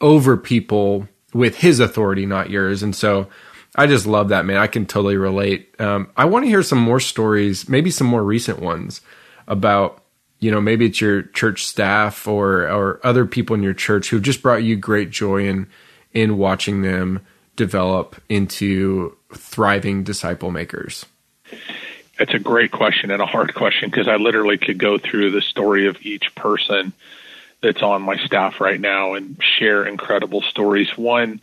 over 0.00 0.36
people 0.36 1.08
with 1.34 1.56
his 1.56 1.80
authority, 1.80 2.26
not 2.26 2.50
yours. 2.50 2.82
And 2.82 2.94
so 2.94 3.28
I 3.74 3.86
just 3.86 4.06
love 4.06 4.28
that, 4.28 4.44
man. 4.44 4.56
I 4.56 4.66
can 4.66 4.86
totally 4.86 5.16
relate. 5.16 5.74
Um, 5.80 6.10
I 6.16 6.24
want 6.24 6.44
to 6.44 6.48
hear 6.48 6.62
some 6.62 6.78
more 6.78 7.00
stories, 7.00 7.68
maybe 7.68 7.90
some 7.90 8.06
more 8.06 8.24
recent 8.24 8.60
ones 8.60 9.00
about, 9.46 10.02
you 10.40 10.50
know, 10.50 10.60
maybe 10.60 10.86
it's 10.86 11.00
your 11.00 11.22
church 11.22 11.64
staff 11.64 12.26
or, 12.28 12.68
or 12.68 13.00
other 13.04 13.26
people 13.26 13.54
in 13.54 13.62
your 13.62 13.74
church 13.74 14.10
who've 14.10 14.22
just 14.22 14.42
brought 14.42 14.62
you 14.62 14.76
great 14.76 15.10
joy 15.10 15.46
in, 15.46 15.66
in 16.12 16.38
watching 16.38 16.82
them 16.82 17.24
develop 17.56 18.16
into 18.28 19.16
thriving 19.34 20.04
disciple 20.04 20.50
makers. 20.50 21.04
It's 22.20 22.34
a 22.34 22.38
great 22.38 22.72
question 22.72 23.10
and 23.10 23.22
a 23.22 23.26
hard 23.26 23.54
question 23.54 23.90
because 23.90 24.08
I 24.08 24.16
literally 24.16 24.58
could 24.58 24.78
go 24.78 24.98
through 24.98 25.30
the 25.30 25.40
story 25.40 25.86
of 25.86 25.96
each 26.02 26.34
person 26.34 26.92
that's 27.60 27.82
on 27.82 28.02
my 28.02 28.16
staff 28.18 28.60
right 28.60 28.80
now 28.80 29.14
and 29.14 29.40
share 29.42 29.84
incredible 29.84 30.42
stories. 30.42 30.96
One 30.96 31.40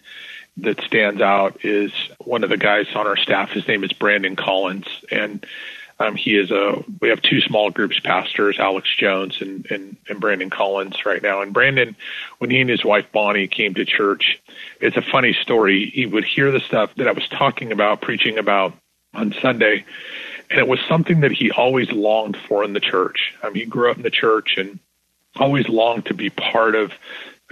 that 0.57 0.81
stands 0.81 1.21
out 1.21 1.63
is 1.65 1.91
one 2.19 2.43
of 2.43 2.49
the 2.49 2.57
guys 2.57 2.87
on 2.95 3.07
our 3.07 3.17
staff. 3.17 3.51
His 3.51 3.67
name 3.67 3.83
is 3.83 3.91
Brandon 3.91 4.35
Collins, 4.35 4.87
and 5.11 5.45
um, 5.99 6.15
he 6.15 6.37
is 6.37 6.51
a. 6.51 6.83
We 6.99 7.09
have 7.09 7.21
two 7.21 7.39
small 7.41 7.69
groups 7.69 7.99
pastors, 7.99 8.59
Alex 8.59 8.93
Jones 8.95 9.41
and, 9.41 9.65
and 9.71 9.95
and 10.09 10.19
Brandon 10.19 10.49
Collins 10.49 11.05
right 11.05 11.21
now. 11.21 11.41
And 11.41 11.53
Brandon, 11.53 11.95
when 12.39 12.49
he 12.49 12.59
and 12.59 12.69
his 12.69 12.83
wife 12.83 13.05
Bonnie 13.13 13.47
came 13.47 13.73
to 13.75 13.85
church, 13.85 14.41
it's 14.81 14.97
a 14.97 15.01
funny 15.01 15.33
story. 15.33 15.89
He 15.93 16.05
would 16.05 16.25
hear 16.25 16.51
the 16.51 16.59
stuff 16.59 16.93
that 16.95 17.07
I 17.07 17.13
was 17.13 17.27
talking 17.29 17.71
about, 17.71 18.01
preaching 18.01 18.37
about 18.37 18.73
on 19.13 19.33
Sunday, 19.41 19.85
and 20.49 20.59
it 20.59 20.67
was 20.67 20.79
something 20.81 21.21
that 21.21 21.31
he 21.31 21.49
always 21.51 21.89
longed 21.91 22.35
for 22.35 22.65
in 22.65 22.73
the 22.73 22.81
church. 22.81 23.33
Um, 23.41 23.55
he 23.55 23.65
grew 23.65 23.89
up 23.89 23.97
in 23.97 24.03
the 24.03 24.11
church 24.11 24.55
and 24.57 24.79
always 25.37 25.69
longed 25.69 26.07
to 26.07 26.13
be 26.13 26.29
part 26.29 26.75
of 26.75 26.91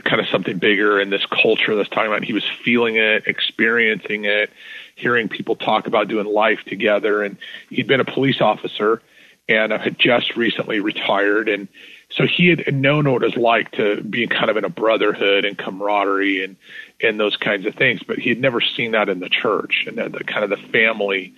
kind 0.03 0.19
of 0.19 0.27
something 0.27 0.57
bigger 0.57 0.99
in 0.99 1.09
this 1.09 1.25
culture 1.27 1.75
that's 1.75 1.89
talking 1.89 2.07
about. 2.07 2.23
He 2.23 2.33
was 2.33 2.43
feeling 2.63 2.95
it, 2.95 3.27
experiencing 3.27 4.25
it, 4.25 4.49
hearing 4.95 5.29
people 5.29 5.55
talk 5.55 5.87
about 5.87 6.07
doing 6.07 6.25
life 6.25 6.63
together. 6.65 7.23
And 7.23 7.37
he'd 7.69 7.87
been 7.87 7.99
a 7.99 8.05
police 8.05 8.41
officer 8.41 9.01
and 9.49 9.71
had 9.71 9.99
just 9.99 10.35
recently 10.37 10.79
retired. 10.79 11.49
And 11.49 11.67
so 12.09 12.25
he 12.25 12.47
had 12.47 12.73
known 12.73 13.11
what 13.11 13.23
it 13.23 13.25
was 13.25 13.37
like 13.37 13.71
to 13.71 14.01
be 14.01 14.27
kind 14.27 14.49
of 14.49 14.57
in 14.57 14.65
a 14.65 14.69
brotherhood 14.69 15.45
and 15.45 15.57
camaraderie 15.57 16.43
and, 16.43 16.55
and 17.01 17.19
those 17.19 17.35
kinds 17.35 17.65
of 17.65 17.75
things. 17.75 18.01
But 18.03 18.19
he 18.19 18.29
had 18.29 18.39
never 18.39 18.61
seen 18.61 18.91
that 18.91 19.09
in 19.09 19.19
the 19.19 19.29
church 19.29 19.85
and 19.87 19.97
the 19.97 20.23
kind 20.23 20.43
of 20.43 20.49
the 20.49 20.67
family 20.67 21.33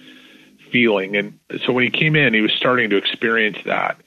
feeling. 0.71 1.15
And 1.15 1.39
so 1.65 1.71
when 1.73 1.83
he 1.83 1.89
came 1.89 2.15
in, 2.15 2.33
he 2.33 2.41
was 2.41 2.53
starting 2.53 2.89
to 2.89 2.97
experience 2.97 3.57
that 3.65 3.97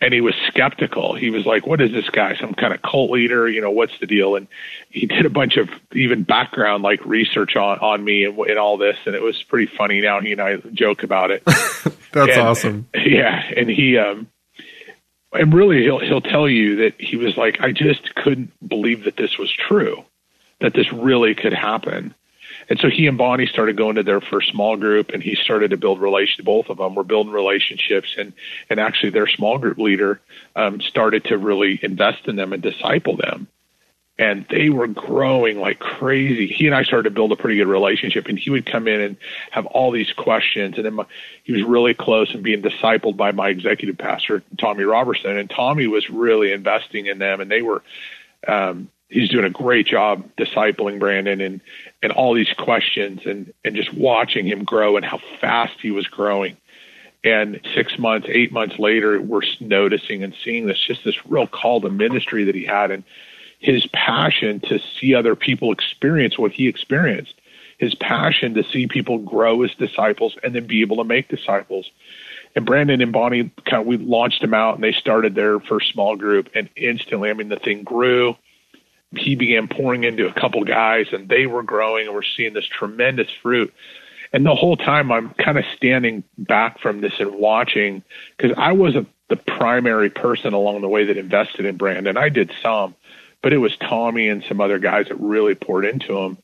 and 0.00 0.12
he 0.12 0.20
was 0.20 0.34
skeptical. 0.48 1.14
He 1.14 1.30
was 1.30 1.46
like, 1.46 1.66
"What 1.66 1.80
is 1.80 1.90
this 1.92 2.08
guy? 2.10 2.36
Some 2.36 2.54
kind 2.54 2.74
of 2.74 2.82
cult 2.82 3.10
leader? 3.10 3.48
You 3.48 3.60
know, 3.60 3.70
what's 3.70 3.98
the 3.98 4.06
deal?" 4.06 4.36
And 4.36 4.46
he 4.90 5.06
did 5.06 5.24
a 5.24 5.30
bunch 5.30 5.56
of 5.56 5.68
even 5.92 6.22
background 6.22 6.82
like 6.82 7.04
research 7.06 7.56
on 7.56 7.78
on 7.78 8.04
me 8.04 8.24
and, 8.24 8.38
and 8.38 8.58
all 8.58 8.76
this, 8.76 8.96
and 9.06 9.14
it 9.14 9.22
was 9.22 9.42
pretty 9.44 9.66
funny. 9.66 10.00
Now 10.00 10.20
he 10.20 10.32
and 10.32 10.40
I 10.40 10.56
joke 10.72 11.02
about 11.02 11.30
it. 11.30 11.44
That's 12.12 12.32
and, 12.32 12.40
awesome. 12.40 12.88
Yeah, 12.94 13.42
and 13.56 13.70
he 13.70 13.96
um, 13.96 14.28
and 15.32 15.54
really 15.54 15.82
he'll 15.82 16.00
he'll 16.00 16.20
tell 16.20 16.48
you 16.48 16.76
that 16.76 17.00
he 17.00 17.16
was 17.16 17.36
like, 17.36 17.60
"I 17.60 17.72
just 17.72 18.14
couldn't 18.14 18.52
believe 18.66 19.04
that 19.04 19.16
this 19.16 19.38
was 19.38 19.50
true, 19.50 20.04
that 20.60 20.74
this 20.74 20.92
really 20.92 21.34
could 21.34 21.54
happen." 21.54 22.14
And 22.68 22.78
so 22.80 22.88
he 22.88 23.06
and 23.06 23.16
Bonnie 23.16 23.46
started 23.46 23.76
going 23.76 23.96
to 23.96 24.02
their 24.02 24.20
first 24.20 24.50
small 24.50 24.76
group 24.76 25.10
and 25.10 25.22
he 25.22 25.36
started 25.36 25.70
to 25.70 25.76
build 25.76 26.00
relation. 26.00 26.44
Both 26.44 26.68
of 26.68 26.78
them 26.78 26.94
were 26.94 27.04
building 27.04 27.32
relationships 27.32 28.14
and, 28.18 28.32
and 28.68 28.80
actually 28.80 29.10
their 29.10 29.28
small 29.28 29.58
group 29.58 29.78
leader, 29.78 30.20
um, 30.56 30.80
started 30.80 31.24
to 31.24 31.38
really 31.38 31.78
invest 31.82 32.26
in 32.26 32.36
them 32.36 32.52
and 32.52 32.62
disciple 32.62 33.16
them. 33.16 33.46
And 34.18 34.46
they 34.48 34.70
were 34.70 34.86
growing 34.86 35.60
like 35.60 35.78
crazy. 35.78 36.46
He 36.46 36.66
and 36.66 36.74
I 36.74 36.84
started 36.84 37.10
to 37.10 37.14
build 37.14 37.32
a 37.32 37.36
pretty 37.36 37.58
good 37.58 37.68
relationship 37.68 38.26
and 38.26 38.38
he 38.38 38.48
would 38.48 38.64
come 38.64 38.88
in 38.88 39.00
and 39.00 39.16
have 39.50 39.66
all 39.66 39.90
these 39.90 40.10
questions. 40.12 40.76
And 40.76 40.86
then 40.86 40.94
my, 40.94 41.04
he 41.44 41.52
was 41.52 41.62
really 41.62 41.92
close 41.92 42.32
and 42.32 42.42
being 42.42 42.62
discipled 42.62 43.16
by 43.16 43.32
my 43.32 43.50
executive 43.50 43.98
pastor, 43.98 44.42
Tommy 44.58 44.84
Robertson. 44.84 45.36
And 45.36 45.50
Tommy 45.50 45.86
was 45.86 46.08
really 46.08 46.50
investing 46.50 47.06
in 47.06 47.18
them 47.18 47.42
and 47.42 47.50
they 47.50 47.60
were, 47.60 47.82
um, 48.48 48.88
he's 49.08 49.28
doing 49.28 49.44
a 49.44 49.50
great 49.50 49.86
job 49.86 50.24
discipling 50.36 50.98
Brandon 50.98 51.40
and 51.40 51.60
and 52.02 52.12
all 52.12 52.34
these 52.34 52.52
questions 52.58 53.20
and 53.24 53.52
and 53.64 53.74
just 53.76 53.92
watching 53.94 54.46
him 54.46 54.64
grow 54.64 54.96
and 54.96 55.04
how 55.04 55.18
fast 55.40 55.74
he 55.80 55.90
was 55.90 56.06
growing. 56.06 56.56
And 57.24 57.60
six 57.74 57.98
months, 57.98 58.28
eight 58.30 58.52
months 58.52 58.78
later, 58.78 59.20
we're 59.20 59.42
noticing 59.60 60.22
and 60.22 60.34
seeing 60.44 60.66
this 60.66 60.78
just 60.78 61.04
this 61.04 61.26
real 61.26 61.46
call 61.46 61.80
to 61.80 61.90
ministry 61.90 62.44
that 62.44 62.54
he 62.54 62.64
had 62.64 62.90
and 62.90 63.02
his 63.58 63.86
passion 63.88 64.60
to 64.60 64.78
see 65.00 65.14
other 65.14 65.34
people 65.34 65.72
experience 65.72 66.38
what 66.38 66.52
he 66.52 66.68
experienced, 66.68 67.34
his 67.78 67.94
passion 67.94 68.54
to 68.54 68.62
see 68.62 68.86
people 68.86 69.18
grow 69.18 69.62
as 69.62 69.74
disciples 69.74 70.36
and 70.42 70.54
then 70.54 70.66
be 70.66 70.82
able 70.82 70.98
to 70.98 71.04
make 71.04 71.28
disciples. 71.28 71.90
And 72.54 72.64
Brandon 72.64 73.00
and 73.00 73.12
Bonnie 73.12 73.50
kind 73.64 73.80
of 73.80 73.86
we 73.86 73.96
launched 73.96 74.40
them 74.40 74.54
out 74.54 74.76
and 74.76 74.84
they 74.84 74.92
started 74.92 75.34
their 75.34 75.58
first 75.58 75.92
small 75.92 76.16
group 76.16 76.50
and 76.54 76.68
instantly, 76.76 77.30
I 77.30 77.32
mean, 77.32 77.48
the 77.48 77.58
thing 77.58 77.82
grew 77.82 78.36
he 79.14 79.36
began 79.36 79.68
pouring 79.68 80.04
into 80.04 80.28
a 80.28 80.32
couple 80.32 80.64
guys 80.64 81.06
and 81.12 81.28
they 81.28 81.46
were 81.46 81.62
growing 81.62 82.06
and 82.06 82.14
we're 82.14 82.22
seeing 82.22 82.54
this 82.54 82.66
tremendous 82.66 83.30
fruit. 83.42 83.72
And 84.32 84.44
the 84.44 84.54
whole 84.54 84.76
time 84.76 85.12
I'm 85.12 85.30
kind 85.34 85.58
of 85.58 85.64
standing 85.76 86.24
back 86.36 86.80
from 86.80 87.00
this 87.00 87.14
and 87.20 87.36
watching 87.36 88.02
because 88.36 88.56
I 88.58 88.72
wasn't 88.72 89.08
the 89.28 89.36
primary 89.36 90.10
person 90.10 90.52
along 90.52 90.80
the 90.80 90.88
way 90.88 91.04
that 91.04 91.16
invested 91.16 91.64
in 91.66 91.76
Brandon. 91.76 92.16
I 92.16 92.28
did 92.28 92.52
some, 92.62 92.94
but 93.42 93.52
it 93.52 93.58
was 93.58 93.76
Tommy 93.76 94.28
and 94.28 94.44
some 94.44 94.60
other 94.60 94.78
guys 94.78 95.08
that 95.08 95.20
really 95.20 95.54
poured 95.54 95.84
into 95.84 96.18
him. 96.18 96.38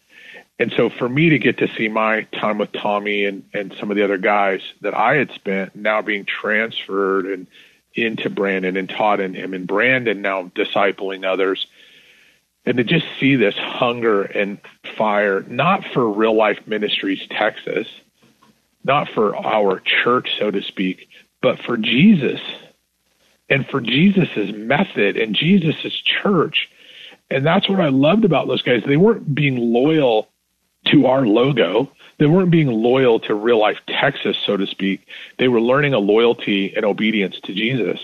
And 0.58 0.72
so 0.76 0.90
for 0.90 1.08
me 1.08 1.30
to 1.30 1.38
get 1.38 1.58
to 1.58 1.68
see 1.76 1.88
my 1.88 2.22
time 2.32 2.58
with 2.58 2.72
Tommy 2.72 3.24
and, 3.24 3.44
and 3.52 3.74
some 3.78 3.90
of 3.90 3.96
the 3.96 4.04
other 4.04 4.18
guys 4.18 4.60
that 4.82 4.94
I 4.94 5.16
had 5.16 5.32
spent 5.32 5.74
now 5.74 6.02
being 6.02 6.24
transferred 6.24 7.26
and 7.26 7.48
into 7.94 8.30
Brandon 8.30 8.76
and 8.76 8.88
taught 8.88 9.20
in 9.20 9.34
him 9.34 9.54
and 9.54 9.66
Brandon 9.66 10.22
now 10.22 10.44
discipling 10.44 11.24
others– 11.26 11.66
and 12.64 12.76
to 12.76 12.84
just 12.84 13.06
see 13.18 13.36
this 13.36 13.54
hunger 13.56 14.22
and 14.22 14.58
fire, 14.96 15.42
not 15.42 15.84
for 15.92 16.08
real 16.10 16.36
life 16.36 16.58
ministries, 16.66 17.20
Texas, 17.30 17.86
not 18.84 19.08
for 19.14 19.36
our 19.36 19.80
church, 19.80 20.28
so 20.38 20.50
to 20.50 20.62
speak, 20.62 21.08
but 21.40 21.58
for 21.60 21.76
Jesus 21.76 22.40
and 23.48 23.66
for 23.66 23.80
Jesus's 23.80 24.52
method 24.54 25.16
and 25.16 25.34
Jesus's 25.34 26.00
church. 26.22 26.68
And 27.30 27.44
that's 27.44 27.68
what 27.68 27.80
I 27.80 27.88
loved 27.88 28.24
about 28.24 28.46
those 28.46 28.62
guys. 28.62 28.82
They 28.86 28.96
weren't 28.96 29.34
being 29.34 29.56
loyal 29.56 30.28
to 30.86 31.06
our 31.06 31.26
logo. 31.26 31.90
They 32.18 32.26
weren't 32.26 32.50
being 32.50 32.68
loyal 32.68 33.20
to 33.20 33.34
real 33.34 33.58
life 33.58 33.78
Texas, 33.88 34.36
so 34.44 34.56
to 34.56 34.66
speak. 34.66 35.06
They 35.38 35.48
were 35.48 35.60
learning 35.60 35.94
a 35.94 35.98
loyalty 35.98 36.72
and 36.76 36.84
obedience 36.84 37.36
to 37.44 37.54
Jesus 37.54 37.98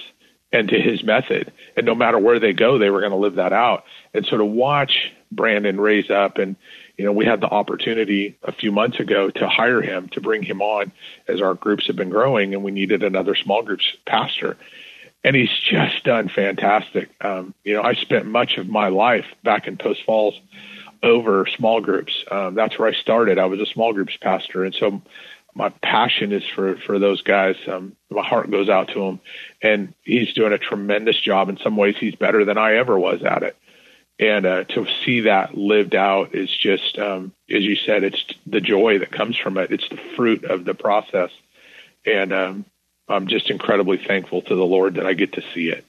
and 0.52 0.68
to 0.68 0.80
his 0.80 1.02
method. 1.04 1.52
And 1.76 1.84
no 1.84 1.94
matter 1.94 2.18
where 2.18 2.38
they 2.40 2.52
go, 2.52 2.78
they 2.78 2.90
were 2.90 3.00
going 3.00 3.12
to 3.12 3.18
live 3.18 3.34
that 3.34 3.52
out. 3.52 3.84
And 4.14 4.24
so 4.24 4.38
to 4.38 4.44
watch 4.44 5.12
Brandon 5.30 5.80
raise 5.80 6.10
up 6.10 6.38
and 6.38 6.56
you 6.98 7.04
know, 7.04 7.12
we 7.12 7.24
had 7.24 7.40
the 7.40 7.48
opportunity 7.48 8.36
a 8.42 8.50
few 8.50 8.72
months 8.72 8.98
ago 8.98 9.30
to 9.30 9.48
hire 9.48 9.80
him 9.80 10.08
to 10.10 10.20
bring 10.20 10.42
him 10.42 10.60
on 10.60 10.90
as 11.28 11.40
our 11.40 11.54
groups 11.54 11.86
have 11.86 11.94
been 11.94 12.10
growing 12.10 12.54
and 12.54 12.64
we 12.64 12.72
needed 12.72 13.04
another 13.04 13.36
small 13.36 13.62
groups 13.62 13.96
pastor. 14.04 14.56
And 15.22 15.36
he's 15.36 15.50
just 15.50 16.02
done 16.04 16.28
fantastic. 16.28 17.10
Um, 17.20 17.54
you 17.62 17.74
know, 17.74 17.82
I 17.82 17.94
spent 17.94 18.26
much 18.26 18.58
of 18.58 18.68
my 18.68 18.88
life 18.88 19.26
back 19.44 19.68
in 19.68 19.76
Post 19.76 20.02
Falls 20.04 20.34
over 21.02 21.46
small 21.46 21.80
groups. 21.80 22.24
Um, 22.30 22.56
that's 22.56 22.76
where 22.78 22.88
I 22.88 22.92
started. 22.92 23.38
I 23.38 23.46
was 23.46 23.60
a 23.60 23.66
small 23.66 23.92
groups 23.92 24.16
pastor. 24.16 24.64
And 24.64 24.74
so 24.74 25.00
my 25.58 25.70
passion 25.82 26.30
is 26.32 26.44
for 26.46 26.76
for 26.76 27.00
those 27.00 27.20
guys. 27.22 27.56
Um, 27.66 27.96
my 28.10 28.22
heart 28.22 28.48
goes 28.48 28.68
out 28.68 28.88
to 28.90 29.02
him, 29.02 29.20
and 29.60 29.92
he's 30.04 30.32
doing 30.32 30.52
a 30.52 30.58
tremendous 30.58 31.20
job. 31.20 31.48
In 31.48 31.58
some 31.58 31.76
ways, 31.76 31.96
he's 31.98 32.14
better 32.14 32.44
than 32.44 32.56
I 32.56 32.76
ever 32.76 32.96
was 32.96 33.24
at 33.24 33.42
it. 33.42 33.56
And 34.20 34.46
uh, 34.46 34.64
to 34.64 34.86
see 35.04 35.22
that 35.22 35.56
lived 35.56 35.96
out 35.96 36.34
is 36.34 36.48
just, 36.48 36.98
um, 36.98 37.32
as 37.50 37.62
you 37.62 37.74
said, 37.74 38.04
it's 38.04 38.24
the 38.46 38.60
joy 38.60 39.00
that 39.00 39.10
comes 39.10 39.36
from 39.36 39.58
it. 39.58 39.72
It's 39.72 39.88
the 39.88 39.98
fruit 40.16 40.44
of 40.44 40.64
the 40.64 40.74
process, 40.74 41.30
and 42.06 42.32
um, 42.32 42.64
I'm 43.08 43.26
just 43.26 43.50
incredibly 43.50 43.98
thankful 43.98 44.42
to 44.42 44.54
the 44.54 44.64
Lord 44.64 44.94
that 44.94 45.06
I 45.06 45.14
get 45.14 45.32
to 45.32 45.42
see 45.52 45.70
it. 45.70 45.84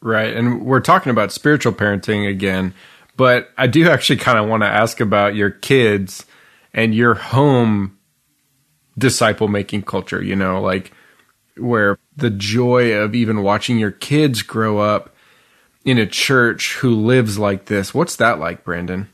Right, 0.00 0.34
and 0.34 0.66
we're 0.66 0.80
talking 0.80 1.10
about 1.10 1.30
spiritual 1.30 1.72
parenting 1.72 2.28
again, 2.28 2.74
but 3.16 3.50
I 3.56 3.68
do 3.68 3.88
actually 3.88 4.16
kind 4.16 4.38
of 4.38 4.48
want 4.48 4.64
to 4.64 4.68
ask 4.68 4.98
about 5.00 5.36
your 5.36 5.50
kids 5.50 6.26
and 6.72 6.92
your 6.92 7.14
home 7.14 7.96
disciple 8.96 9.48
making 9.48 9.82
culture, 9.82 10.22
you 10.22 10.36
know, 10.36 10.60
like 10.60 10.92
where 11.56 11.98
the 12.16 12.30
joy 12.30 12.92
of 12.92 13.14
even 13.14 13.42
watching 13.42 13.78
your 13.78 13.90
kids 13.90 14.42
grow 14.42 14.78
up 14.78 15.14
in 15.84 15.98
a 15.98 16.06
church 16.06 16.74
who 16.76 16.94
lives 16.94 17.38
like 17.38 17.66
this. 17.66 17.92
What's 17.92 18.16
that 18.16 18.38
like, 18.38 18.64
Brandon? 18.64 19.08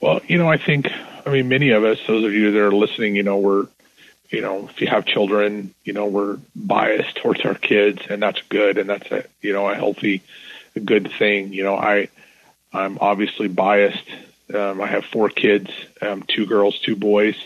Well, 0.00 0.20
you 0.26 0.36
know, 0.38 0.48
I 0.48 0.58
think, 0.58 0.86
I 1.26 1.30
mean, 1.30 1.48
many 1.48 1.70
of 1.70 1.84
us, 1.84 1.98
those 2.06 2.24
of 2.24 2.32
you 2.32 2.50
that 2.52 2.60
are 2.60 2.72
listening, 2.72 3.16
you 3.16 3.22
know, 3.22 3.38
we're, 3.38 3.66
you 4.30 4.40
know, 4.40 4.68
if 4.68 4.80
you 4.80 4.86
have 4.88 5.06
children, 5.06 5.72
you 5.84 5.92
know, 5.92 6.06
we're 6.06 6.38
biased 6.54 7.16
towards 7.16 7.40
our 7.42 7.54
kids, 7.54 8.02
and 8.10 8.22
that's 8.22 8.42
good, 8.42 8.78
and 8.78 8.90
that's 8.90 9.10
a, 9.10 9.24
you 9.40 9.52
know, 9.52 9.68
a 9.68 9.74
healthy, 9.74 10.22
a 10.76 10.80
good 10.80 11.10
thing. 11.12 11.52
You 11.52 11.62
know, 11.62 11.76
I, 11.76 12.08
I'm 12.72 12.98
obviously 13.00 13.48
biased. 13.48 14.04
Um, 14.52 14.80
I 14.80 14.86
have 14.88 15.04
four 15.06 15.30
kids, 15.30 15.70
um, 16.02 16.22
two 16.22 16.46
girls, 16.46 16.78
two 16.80 16.96
boys, 16.96 17.36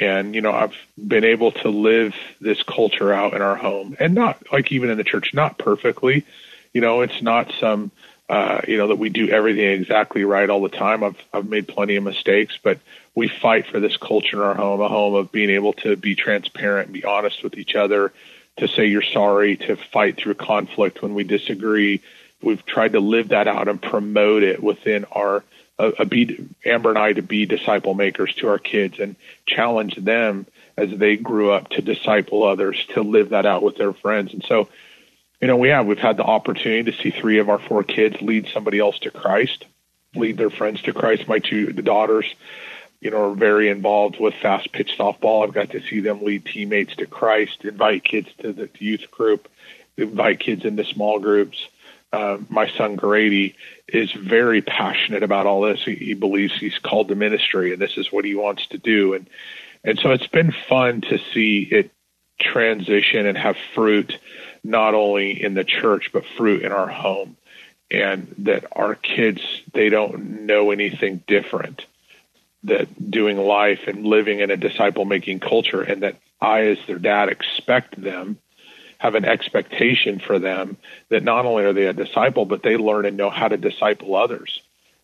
and 0.00 0.34
you 0.34 0.40
know 0.40 0.52
I've 0.52 0.74
been 0.96 1.24
able 1.24 1.52
to 1.52 1.68
live 1.68 2.14
this 2.40 2.62
culture 2.62 3.12
out 3.12 3.34
in 3.34 3.42
our 3.42 3.56
home, 3.56 3.96
and 3.98 4.14
not 4.14 4.52
like 4.52 4.72
even 4.72 4.90
in 4.90 4.98
the 4.98 5.04
church, 5.04 5.32
not 5.34 5.58
perfectly. 5.58 6.24
You 6.72 6.80
know, 6.80 7.00
it's 7.00 7.22
not 7.22 7.52
some 7.58 7.90
uh, 8.28 8.60
you 8.66 8.76
know 8.76 8.88
that 8.88 8.98
we 8.98 9.08
do 9.08 9.28
everything 9.28 9.80
exactly 9.80 10.24
right 10.24 10.48
all 10.48 10.62
the 10.62 10.68
time. 10.68 11.04
I've 11.04 11.22
I've 11.32 11.48
made 11.48 11.68
plenty 11.68 11.96
of 11.96 12.04
mistakes, 12.04 12.58
but 12.62 12.78
we 13.14 13.28
fight 13.28 13.66
for 13.66 13.80
this 13.80 13.96
culture 13.96 14.36
in 14.36 14.48
our 14.48 14.54
home, 14.54 14.80
a 14.80 14.88
home 14.88 15.14
of 15.14 15.32
being 15.32 15.50
able 15.50 15.72
to 15.74 15.96
be 15.96 16.14
transparent, 16.14 16.92
be 16.92 17.04
honest 17.04 17.42
with 17.42 17.56
each 17.56 17.74
other, 17.74 18.12
to 18.58 18.68
say 18.68 18.86
you're 18.86 19.02
sorry, 19.02 19.56
to 19.56 19.76
fight 19.76 20.16
through 20.16 20.34
conflict 20.34 21.02
when 21.02 21.14
we 21.14 21.24
disagree. 21.24 22.02
We've 22.42 22.64
tried 22.66 22.92
to 22.92 23.00
live 23.00 23.28
that 23.28 23.48
out 23.48 23.68
and 23.68 23.80
promote 23.80 24.42
it 24.42 24.62
within 24.62 25.06
our 25.06 25.42
a, 25.78 25.88
a 26.00 26.04
be, 26.04 26.48
Amber 26.64 26.90
and 26.90 26.98
I 26.98 27.12
to 27.12 27.22
be 27.22 27.46
disciple 27.46 27.94
makers 27.94 28.34
to 28.36 28.48
our 28.48 28.58
kids 28.58 28.98
and 28.98 29.16
challenge 29.46 29.96
them 29.96 30.46
as 30.76 30.90
they 30.90 31.16
grew 31.16 31.50
up 31.50 31.70
to 31.70 31.82
disciple 31.82 32.44
others 32.44 32.84
to 32.94 33.02
live 33.02 33.30
that 33.30 33.46
out 33.46 33.62
with 33.62 33.76
their 33.76 33.92
friends. 33.92 34.32
And 34.32 34.44
so, 34.44 34.68
you 35.40 35.48
know, 35.48 35.56
we 35.56 35.68
have 35.68 35.86
we've 35.86 35.98
had 35.98 36.16
the 36.16 36.24
opportunity 36.24 36.90
to 36.90 36.96
see 37.02 37.10
three 37.10 37.38
of 37.38 37.48
our 37.48 37.58
four 37.58 37.82
kids 37.82 38.20
lead 38.20 38.48
somebody 38.52 38.78
else 38.78 38.98
to 39.00 39.10
Christ, 39.10 39.64
lead 40.14 40.36
their 40.36 40.50
friends 40.50 40.82
to 40.82 40.92
Christ. 40.92 41.28
My 41.28 41.38
two 41.38 41.72
daughters 41.72 42.34
you 43.00 43.10
know, 43.10 43.30
are 43.30 43.34
very 43.34 43.68
involved 43.68 44.18
with 44.18 44.34
fast 44.34 44.72
pitch 44.72 44.96
softball. 44.98 45.44
I've 45.44 45.54
got 45.54 45.70
to 45.70 45.82
see 45.82 46.00
them 46.00 46.24
lead 46.24 46.44
teammates 46.44 46.96
to 46.96 47.06
Christ, 47.06 47.64
invite 47.64 48.04
kids 48.04 48.28
to 48.38 48.52
the 48.52 48.70
youth 48.78 49.10
group, 49.10 49.48
invite 49.96 50.40
kids 50.40 50.64
into 50.64 50.84
small 50.84 51.18
groups. 51.18 51.68
Uh, 52.12 52.38
my 52.48 52.68
son 52.68 52.96
Grady 52.96 53.56
is 53.88 54.12
very 54.12 54.62
passionate 54.62 55.22
about 55.22 55.46
all 55.46 55.62
this. 55.62 55.84
He, 55.84 55.94
he 55.94 56.14
believes 56.14 56.54
he's 56.54 56.78
called 56.78 57.08
to 57.08 57.14
ministry, 57.14 57.72
and 57.72 57.82
this 57.82 57.96
is 57.96 58.12
what 58.12 58.24
he 58.24 58.34
wants 58.34 58.66
to 58.68 58.78
do. 58.78 59.14
And 59.14 59.28
and 59.84 59.98
so 59.98 60.10
it's 60.10 60.26
been 60.26 60.52
fun 60.68 61.02
to 61.02 61.18
see 61.32 61.62
it 61.70 61.90
transition 62.40 63.26
and 63.26 63.36
have 63.36 63.56
fruit, 63.74 64.18
not 64.64 64.94
only 64.94 65.42
in 65.42 65.54
the 65.54 65.64
church 65.64 66.10
but 66.12 66.24
fruit 66.36 66.62
in 66.62 66.72
our 66.72 66.88
home, 66.88 67.36
and 67.90 68.34
that 68.38 68.64
our 68.72 68.94
kids 68.94 69.40
they 69.72 69.88
don't 69.88 70.46
know 70.46 70.70
anything 70.70 71.22
different 71.26 71.84
that 72.64 73.10
doing 73.10 73.36
life 73.36 73.86
and 73.86 74.04
living 74.04 74.40
in 74.40 74.50
a 74.50 74.56
disciple 74.56 75.04
making 75.04 75.40
culture 75.40 75.82
and 75.82 76.02
that 76.02 76.16
I 76.40 76.62
as 76.66 76.78
their 76.86 76.98
dad 76.98 77.28
expect 77.28 78.00
them 78.00 78.38
have 79.06 79.14
an 79.14 79.24
expectation 79.24 80.18
for 80.18 80.38
them 80.40 80.76
that 81.10 81.22
not 81.22 81.46
only 81.46 81.64
are 81.64 81.72
they 81.72 81.86
a 81.86 81.92
disciple 81.92 82.44
but 82.44 82.62
they 82.62 82.76
learn 82.76 83.06
and 83.06 83.16
know 83.16 83.30
how 83.30 83.46
to 83.46 83.56
disciple 83.56 84.16
others. 84.16 84.60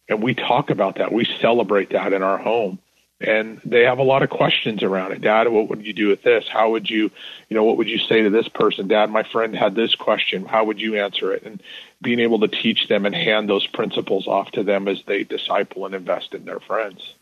And 0.09 0.23
we 0.23 0.35
talk 0.35 0.71
about 0.71 0.99
that. 0.99 1.13
We 1.13 1.25
celebrate 1.41 1.91
that 1.91 2.13
in 2.13 2.23
our 2.23 2.37
home. 2.37 2.81
And 3.21 3.61
they 3.65 3.83
have 3.83 3.99
a 3.99 4.03
lot 4.03 4.25
of 4.25 4.31
questions 4.31 4.83
around 4.83 5.13
it. 5.13 5.21
Dad, 5.21 5.47
what 5.47 5.69
would 5.69 5.87
you 5.87 5.93
do 5.93 6.09
with 6.09 6.23
this? 6.23 6.45
How 6.53 6.73
would 6.73 6.91
you, 6.91 7.09
you 7.49 7.57
know, 7.57 7.63
what 7.63 7.77
would 7.77 7.89
you 7.89 7.99
say 7.99 8.23
to 8.23 8.31
this 8.31 8.49
person? 8.49 8.89
Dad, 8.89 9.11
my 9.11 9.23
friend 9.23 9.55
had 9.55 9.77
this 9.77 9.95
question. 9.95 10.45
How 10.45 10.65
would 10.65 10.81
you 10.81 10.97
answer 10.97 11.33
it? 11.33 11.45
And 11.45 11.63
being 12.03 12.19
able 12.19 12.41
to 12.41 12.49
teach 12.49 12.89
them 12.89 13.07
and 13.07 13.15
hand 13.15 13.49
those 13.49 13.67
principles 13.69 14.27
off 14.27 14.51
to 14.53 14.65
them 14.65 14.89
as 14.89 14.99
they 15.07 15.23
disciple 15.23 15.87
and 15.87 15.95
invest 15.95 16.35
in 16.35 16.45
their 16.45 16.59
friends. 16.59 17.15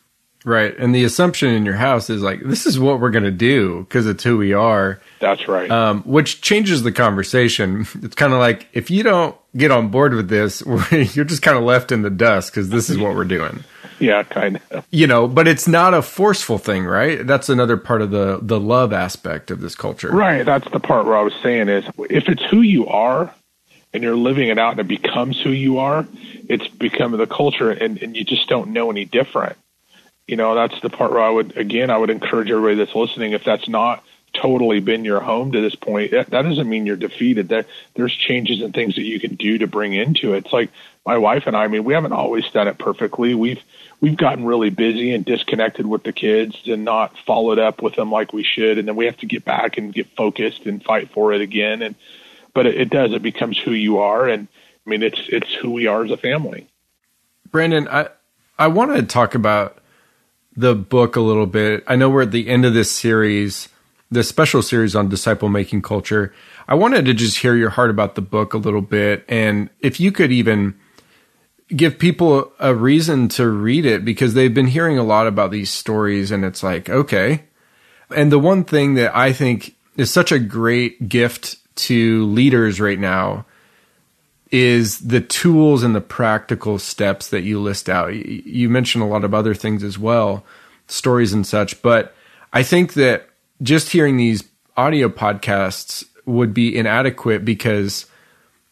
Right. 0.45 0.75
And 0.79 0.95
the 0.95 1.05
assumption 1.05 1.51
in 1.51 1.67
your 1.67 1.75
house 1.75 2.09
is 2.09 2.23
like, 2.23 2.41
this 2.43 2.65
is 2.67 2.79
what 2.79 3.01
we're 3.01 3.11
going 3.11 3.25
to 3.25 3.31
do 3.31 3.81
because 3.81 4.07
it's 4.07 4.25
who 4.25 4.39
we 4.39 4.53
are. 4.55 5.01
That's 5.19 5.47
right. 5.49 5.71
Um, 5.71 6.03
which 6.03 6.41
changes 6.41 6.83
the 6.83 6.93
conversation. 6.93 7.87
It's 8.03 8.15
kind 8.15 8.33
of 8.33 8.39
like, 8.39 8.67
if 8.73 8.91
you 8.91 9.03
don't 9.03 9.37
get 9.57 9.71
on 9.71 9.89
board 9.89 10.15
with 10.15 10.29
this, 10.29 10.63
you're 10.91 11.25
just 11.25 11.43
kind 11.43 11.57
of 11.59 11.65
left 11.65 11.93
in 11.93 12.03
the 12.03 12.11
dust 12.11 12.51
because 12.51 12.71
this 12.71 12.89
is 12.89 12.97
what 12.99 13.15
we're 13.15 13.25
doing. 13.25 13.63
yeah, 13.99 14.23
kind 14.23 14.59
of. 14.71 14.87
You 14.91 15.07
know, 15.07 15.29
but 15.29 15.47
it's 15.47 15.69
not 15.69 15.93
a 15.93 16.01
forceful 16.01 16.57
thing, 16.57 16.85
right? 16.85 17.27
That's 17.27 17.49
another 17.51 17.77
part 17.77 18.01
of 18.01 18.11
the, 18.11 18.39
the 18.41 18.59
love 18.59 18.93
aspect 18.93 19.51
of 19.51 19.61
this 19.61 19.75
culture. 19.75 20.11
Right. 20.11 20.45
That's 20.45 20.69
the 20.71 20.81
part 20.81 21.05
where 21.05 21.17
I 21.17 21.23
was 21.23 21.35
saying 21.43 21.69
is 21.69 21.85
if 22.09 22.29
it's 22.29 22.43
who 22.45 22.63
you 22.63 22.87
are 22.87 23.35
and 23.93 24.03
you're 24.03 24.17
living 24.17 24.49
it 24.49 24.59
out 24.59 24.73
and 24.73 24.81
it 24.81 24.89
becomes 24.89 25.41
who 25.41 25.51
you 25.51 25.79
are, 25.79 26.07
it's 26.49 26.69
become 26.69 27.13
the 27.13 27.27
culture 27.27 27.71
and, 27.71 28.03
and 28.03 28.17
you 28.17 28.25
just 28.25 28.49
don't 28.49 28.71
know 28.71 28.91
any 28.91 29.05
different 29.05 29.57
you 30.31 30.37
know, 30.37 30.55
that's 30.55 30.81
the 30.81 30.91
part 30.91 31.11
where 31.11 31.23
I 31.23 31.29
would, 31.29 31.57
again, 31.57 31.91
I 31.91 31.99
would 31.99 32.09
encourage 32.09 32.53
everybody 32.53 32.77
that's 32.77 32.95
listening, 32.95 33.33
if 33.33 33.43
that's 33.43 33.69
not 33.69 34.05
totally 34.33 34.79
been 34.79 35.05
your 35.05 35.19
home 35.19 35.51
to 35.51 35.61
this 35.61 35.75
point, 35.75 36.13
that, 36.13 36.31
that 36.31 36.43
doesn't 36.43 36.69
mean 36.69 36.87
you're 36.87 36.95
defeated. 36.95 37.49
That 37.49 37.67
there's 37.95 38.15
changes 38.15 38.63
and 38.63 38.73
things 38.73 38.95
that 38.95 39.03
you 39.03 39.19
can 39.19 39.35
do 39.35 39.59
to 39.59 39.67
bring 39.67 39.93
into 39.93 40.35
it. 40.35 40.45
It's 40.45 40.53
like 40.53 40.71
my 41.05 41.19
wife 41.19 41.49
and 41.49 41.57
I, 41.57 41.65
I 41.65 41.69
mean, 41.69 41.83
we 41.83 41.95
haven't 41.95 42.13
always 42.13 42.49
done 42.53 42.69
it 42.69 42.79
perfectly. 42.79 43.35
We've, 43.35 43.61
we've 44.01 44.17
gotten 44.17 44.45
really 44.45 44.71
busy 44.71 45.13
and 45.13 45.25
disconnected 45.25 45.85
with 45.85 46.05
the 46.05 46.13
kids 46.13 46.57
and 46.67 46.85
not 46.85 47.19
followed 47.27 47.59
up 47.59 47.83
with 47.83 47.97
them 47.97 48.13
like 48.13 48.33
we 48.33 48.45
should. 48.45 48.79
And 48.79 48.87
then 48.87 48.95
we 48.95 49.07
have 49.07 49.17
to 49.17 49.27
get 49.27 49.45
back 49.45 49.79
and 49.79 49.93
get 49.93 50.07
focused 50.17 50.65
and 50.65 50.81
fight 50.81 51.11
for 51.11 51.33
it 51.33 51.41
again. 51.41 51.83
And, 51.83 51.97
but 52.55 52.67
it, 52.67 52.83
it 52.83 52.91
does, 52.91 53.13
it 53.13 53.23
becomes 53.23 53.59
who 53.59 53.73
you 53.73 53.99
are. 53.99 54.29
And 54.29 54.47
I 54.87 54.91
mean, 54.91 55.03
it's, 55.03 55.23
it's 55.27 55.53
who 55.55 55.73
we 55.73 55.89
are 55.89 56.05
as 56.05 56.13
a 56.13 56.17
family. 56.17 56.69
Brandon, 57.51 57.89
I, 57.89 58.11
I 58.57 58.69
want 58.69 58.95
to 58.95 59.03
talk 59.03 59.35
about 59.35 59.79
the 60.57 60.75
book 60.75 61.17
a 61.17 61.21
little 61.21 61.47
bit. 61.47 61.85
I 61.87 61.97
know 61.97 62.11
we're 62.11 62.23
at 62.23 62.33
the 62.33 62.49
end 62.49 62.65
of 62.65 62.75
this 62.75 62.91
series, 62.91 63.69
this 64.11 64.29
special 64.29 64.63
series 64.63 64.97
on 64.97 65.09
disciple 65.09 65.49
making 65.49 65.83
culture. 65.83 66.35
I 66.69 66.75
wanted 66.75 67.05
to 67.07 67.15
just 67.15 67.39
hear 67.39 67.55
your 67.55 67.71
heart 67.71 67.91
about 67.91 68.15
the 68.15 68.21
book 68.21 68.55
a 68.55 68.59
little 68.59 68.83
bit. 68.83 69.25
And 69.29 69.71
if 69.81 70.01
you 70.01 70.13
could 70.13 70.33
even 70.33 70.79
give 71.69 71.99
people 71.99 72.53
a 72.59 72.75
reason 72.75 73.29
to 73.29 73.49
read 73.49 73.87
it 73.87 74.05
because 74.05 74.35
they've 74.35 74.53
been 74.53 74.67
hearing 74.67 74.99
a 74.99 75.05
lot 75.05 75.27
about 75.27 75.51
these 75.51 75.71
stories 75.71 76.31
and 76.31 76.45
it's 76.45 76.63
like, 76.63 76.91
okay. 76.91 77.45
And 78.15 78.33
the 78.33 78.39
one 78.39 78.65
thing 78.65 78.95
that 78.95 79.17
I 79.17 79.33
think 79.33 79.77
is 79.97 80.13
such 80.13 80.33
a 80.33 80.39
great 80.39 81.09
gift 81.09 81.57
to 81.77 82.25
leaders 82.27 82.81
right 82.81 82.99
now 82.99 83.47
is 84.51 84.99
the 85.01 85.21
tools 85.21 85.83
and 85.83 85.95
the 85.95 86.01
practical 86.01 86.79
steps 86.79 87.29
that 87.29 87.43
you 87.43 87.61
list 87.61 87.89
out. 87.89 88.15
You 88.15 88.69
mentioned 88.69 89.05
a 89.05 89.07
lot 89.07 89.25
of 89.25 89.33
other 89.33 89.55
things 89.55 89.85
as 89.85 89.99
well, 89.99 90.45
stories 90.89 91.33
and 91.33 91.47
such, 91.47 91.81
but 91.83 92.15
I 92.53 92.63
think 92.63 92.95
that 92.95 93.29
just 93.63 93.93
hearing 93.93 94.17
these 94.17 94.45
audio 94.77 95.09
podcasts 95.09 96.05
would 96.27 96.53
be 96.53 96.77
inadequate 96.77 97.45
because 97.45 98.07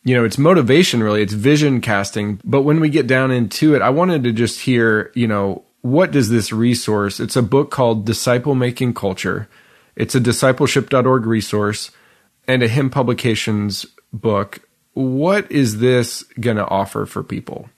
you 0.05 0.15
know, 0.15 0.25
it's 0.25 0.39
motivation 0.39 1.03
really, 1.03 1.21
it's 1.23 1.35
vision 1.35 1.83
casting, 1.83 2.41
but 2.43 2.63
when 2.63 2.81
we 2.81 2.89
get 2.89 3.07
down 3.07 3.31
into 3.31 3.75
it, 3.75 3.83
I 3.83 3.91
wanted 3.91 4.25
to 4.25 4.33
just 4.33 4.61
hear, 4.61 5.13
you 5.15 5.27
know, 5.27 5.65
what 5.83 6.13
does 6.13 6.31
this 6.31 6.51
resource? 6.51 7.21
It's 7.21 7.37
a 7.37 7.43
book 7.43 7.71
called 7.71 8.07
Disciple 8.07 8.55
Making 8.55 8.95
Culture. 8.95 9.49
It's 9.97 10.15
a 10.15 10.21
discipleship.org 10.21 11.27
resource 11.27 11.91
and 12.47 12.63
a 12.63 12.69
HIM 12.69 12.89
Publications 12.89 13.85
book 14.13 14.61
what 14.99 15.53
is 15.53 15.79
this 15.79 16.25
going 16.41 16.57
to 16.57 16.67
offer 16.67 17.07
for 17.07 17.23
people? 17.23 17.71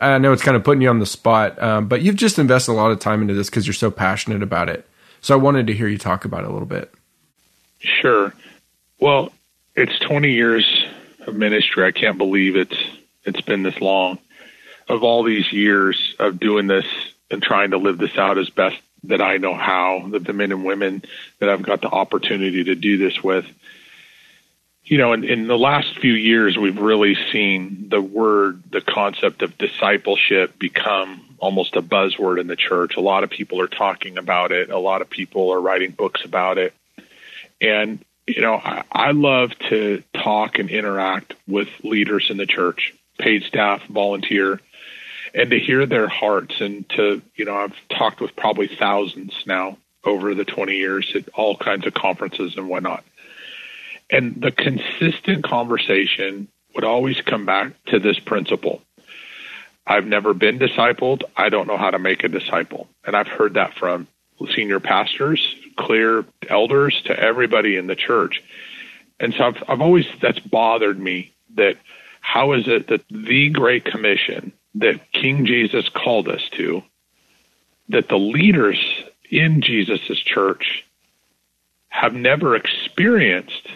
I 0.00 0.18
know 0.18 0.32
it's 0.32 0.44
kind 0.44 0.56
of 0.56 0.62
putting 0.62 0.80
you 0.80 0.88
on 0.88 1.00
the 1.00 1.06
spot, 1.06 1.60
um, 1.60 1.88
but 1.88 2.02
you've 2.02 2.14
just 2.14 2.38
invested 2.38 2.70
a 2.70 2.74
lot 2.74 2.92
of 2.92 3.00
time 3.00 3.20
into 3.20 3.34
this 3.34 3.50
because 3.50 3.66
you're 3.66 3.74
so 3.74 3.90
passionate 3.90 4.44
about 4.44 4.68
it. 4.68 4.88
So 5.20 5.34
I 5.34 5.38
wanted 5.38 5.66
to 5.66 5.74
hear 5.74 5.88
you 5.88 5.98
talk 5.98 6.24
about 6.24 6.44
it 6.44 6.46
a 6.46 6.52
little 6.52 6.68
bit. 6.68 6.94
Sure. 7.80 8.32
Well, 9.00 9.32
it's 9.74 9.98
20 9.98 10.30
years 10.30 10.86
of 11.26 11.34
ministry. 11.34 11.84
I 11.84 11.90
can't 11.90 12.16
believe 12.16 12.54
it's 12.54 12.78
it's 13.24 13.40
been 13.40 13.64
this 13.64 13.80
long. 13.80 14.18
Of 14.88 15.02
all 15.02 15.24
these 15.24 15.52
years 15.52 16.14
of 16.20 16.38
doing 16.38 16.68
this 16.68 16.86
and 17.28 17.42
trying 17.42 17.72
to 17.72 17.78
live 17.78 17.98
this 17.98 18.16
out 18.16 18.38
as 18.38 18.50
best 18.50 18.76
that 19.04 19.20
I 19.20 19.38
know 19.38 19.54
how, 19.54 20.06
that 20.12 20.24
the 20.24 20.32
men 20.32 20.52
and 20.52 20.64
women 20.64 21.02
that 21.40 21.48
I've 21.48 21.62
got 21.62 21.80
the 21.80 21.90
opportunity 21.90 22.64
to 22.64 22.76
do 22.76 22.98
this 22.98 23.22
with, 23.22 23.46
you 24.88 24.96
know, 24.96 25.12
in, 25.12 25.22
in 25.22 25.46
the 25.48 25.58
last 25.58 25.98
few 25.98 26.14
years, 26.14 26.56
we've 26.56 26.78
really 26.78 27.14
seen 27.30 27.88
the 27.90 28.00
word, 28.00 28.62
the 28.70 28.80
concept 28.80 29.42
of 29.42 29.58
discipleship 29.58 30.58
become 30.58 31.36
almost 31.38 31.76
a 31.76 31.82
buzzword 31.82 32.40
in 32.40 32.46
the 32.46 32.56
church. 32.56 32.96
A 32.96 33.00
lot 33.02 33.22
of 33.22 33.28
people 33.28 33.60
are 33.60 33.68
talking 33.68 34.16
about 34.16 34.50
it. 34.50 34.70
A 34.70 34.78
lot 34.78 35.02
of 35.02 35.10
people 35.10 35.52
are 35.52 35.60
writing 35.60 35.90
books 35.90 36.24
about 36.24 36.56
it. 36.56 36.72
And, 37.60 38.02
you 38.26 38.40
know, 38.40 38.54
I, 38.54 38.82
I 38.90 39.10
love 39.10 39.50
to 39.68 40.02
talk 40.14 40.58
and 40.58 40.70
interact 40.70 41.34
with 41.46 41.68
leaders 41.82 42.28
in 42.30 42.38
the 42.38 42.46
church, 42.46 42.94
paid 43.18 43.42
staff, 43.42 43.84
volunteer, 43.88 44.58
and 45.34 45.50
to 45.50 45.58
hear 45.58 45.84
their 45.84 46.08
hearts 46.08 46.62
and 46.62 46.88
to, 46.90 47.20
you 47.36 47.44
know, 47.44 47.56
I've 47.56 47.76
talked 47.90 48.22
with 48.22 48.34
probably 48.36 48.68
thousands 48.68 49.34
now 49.44 49.76
over 50.02 50.34
the 50.34 50.46
20 50.46 50.76
years 50.76 51.12
at 51.14 51.28
all 51.34 51.58
kinds 51.58 51.86
of 51.86 51.92
conferences 51.92 52.56
and 52.56 52.70
whatnot. 52.70 53.04
And 54.10 54.40
the 54.40 54.50
consistent 54.50 55.44
conversation 55.44 56.48
would 56.74 56.84
always 56.84 57.20
come 57.20 57.44
back 57.44 57.72
to 57.86 57.98
this 57.98 58.18
principle. 58.18 58.82
I've 59.86 60.06
never 60.06 60.34
been 60.34 60.58
discipled. 60.58 61.22
I 61.36 61.48
don't 61.48 61.66
know 61.66 61.76
how 61.76 61.90
to 61.90 61.98
make 61.98 62.24
a 62.24 62.28
disciple. 62.28 62.88
And 63.04 63.16
I've 63.16 63.28
heard 63.28 63.54
that 63.54 63.74
from 63.74 64.06
senior 64.54 64.80
pastors, 64.80 65.56
clear 65.76 66.24
elders, 66.48 67.00
to 67.06 67.18
everybody 67.18 67.76
in 67.76 67.86
the 67.86 67.96
church. 67.96 68.42
And 69.18 69.34
so 69.34 69.44
I've, 69.44 69.64
I've 69.68 69.80
always, 69.80 70.06
that's 70.20 70.38
bothered 70.38 70.98
me 70.98 71.32
that 71.56 71.76
how 72.20 72.52
is 72.52 72.68
it 72.68 72.88
that 72.88 73.02
the 73.10 73.48
Great 73.50 73.84
Commission 73.84 74.52
that 74.74 75.12
King 75.12 75.46
Jesus 75.46 75.88
called 75.88 76.28
us 76.28 76.48
to, 76.52 76.82
that 77.88 78.08
the 78.08 78.18
leaders 78.18 78.78
in 79.30 79.62
Jesus' 79.62 80.18
church 80.18 80.84
have 81.88 82.14
never 82.14 82.54
experienced 82.54 83.68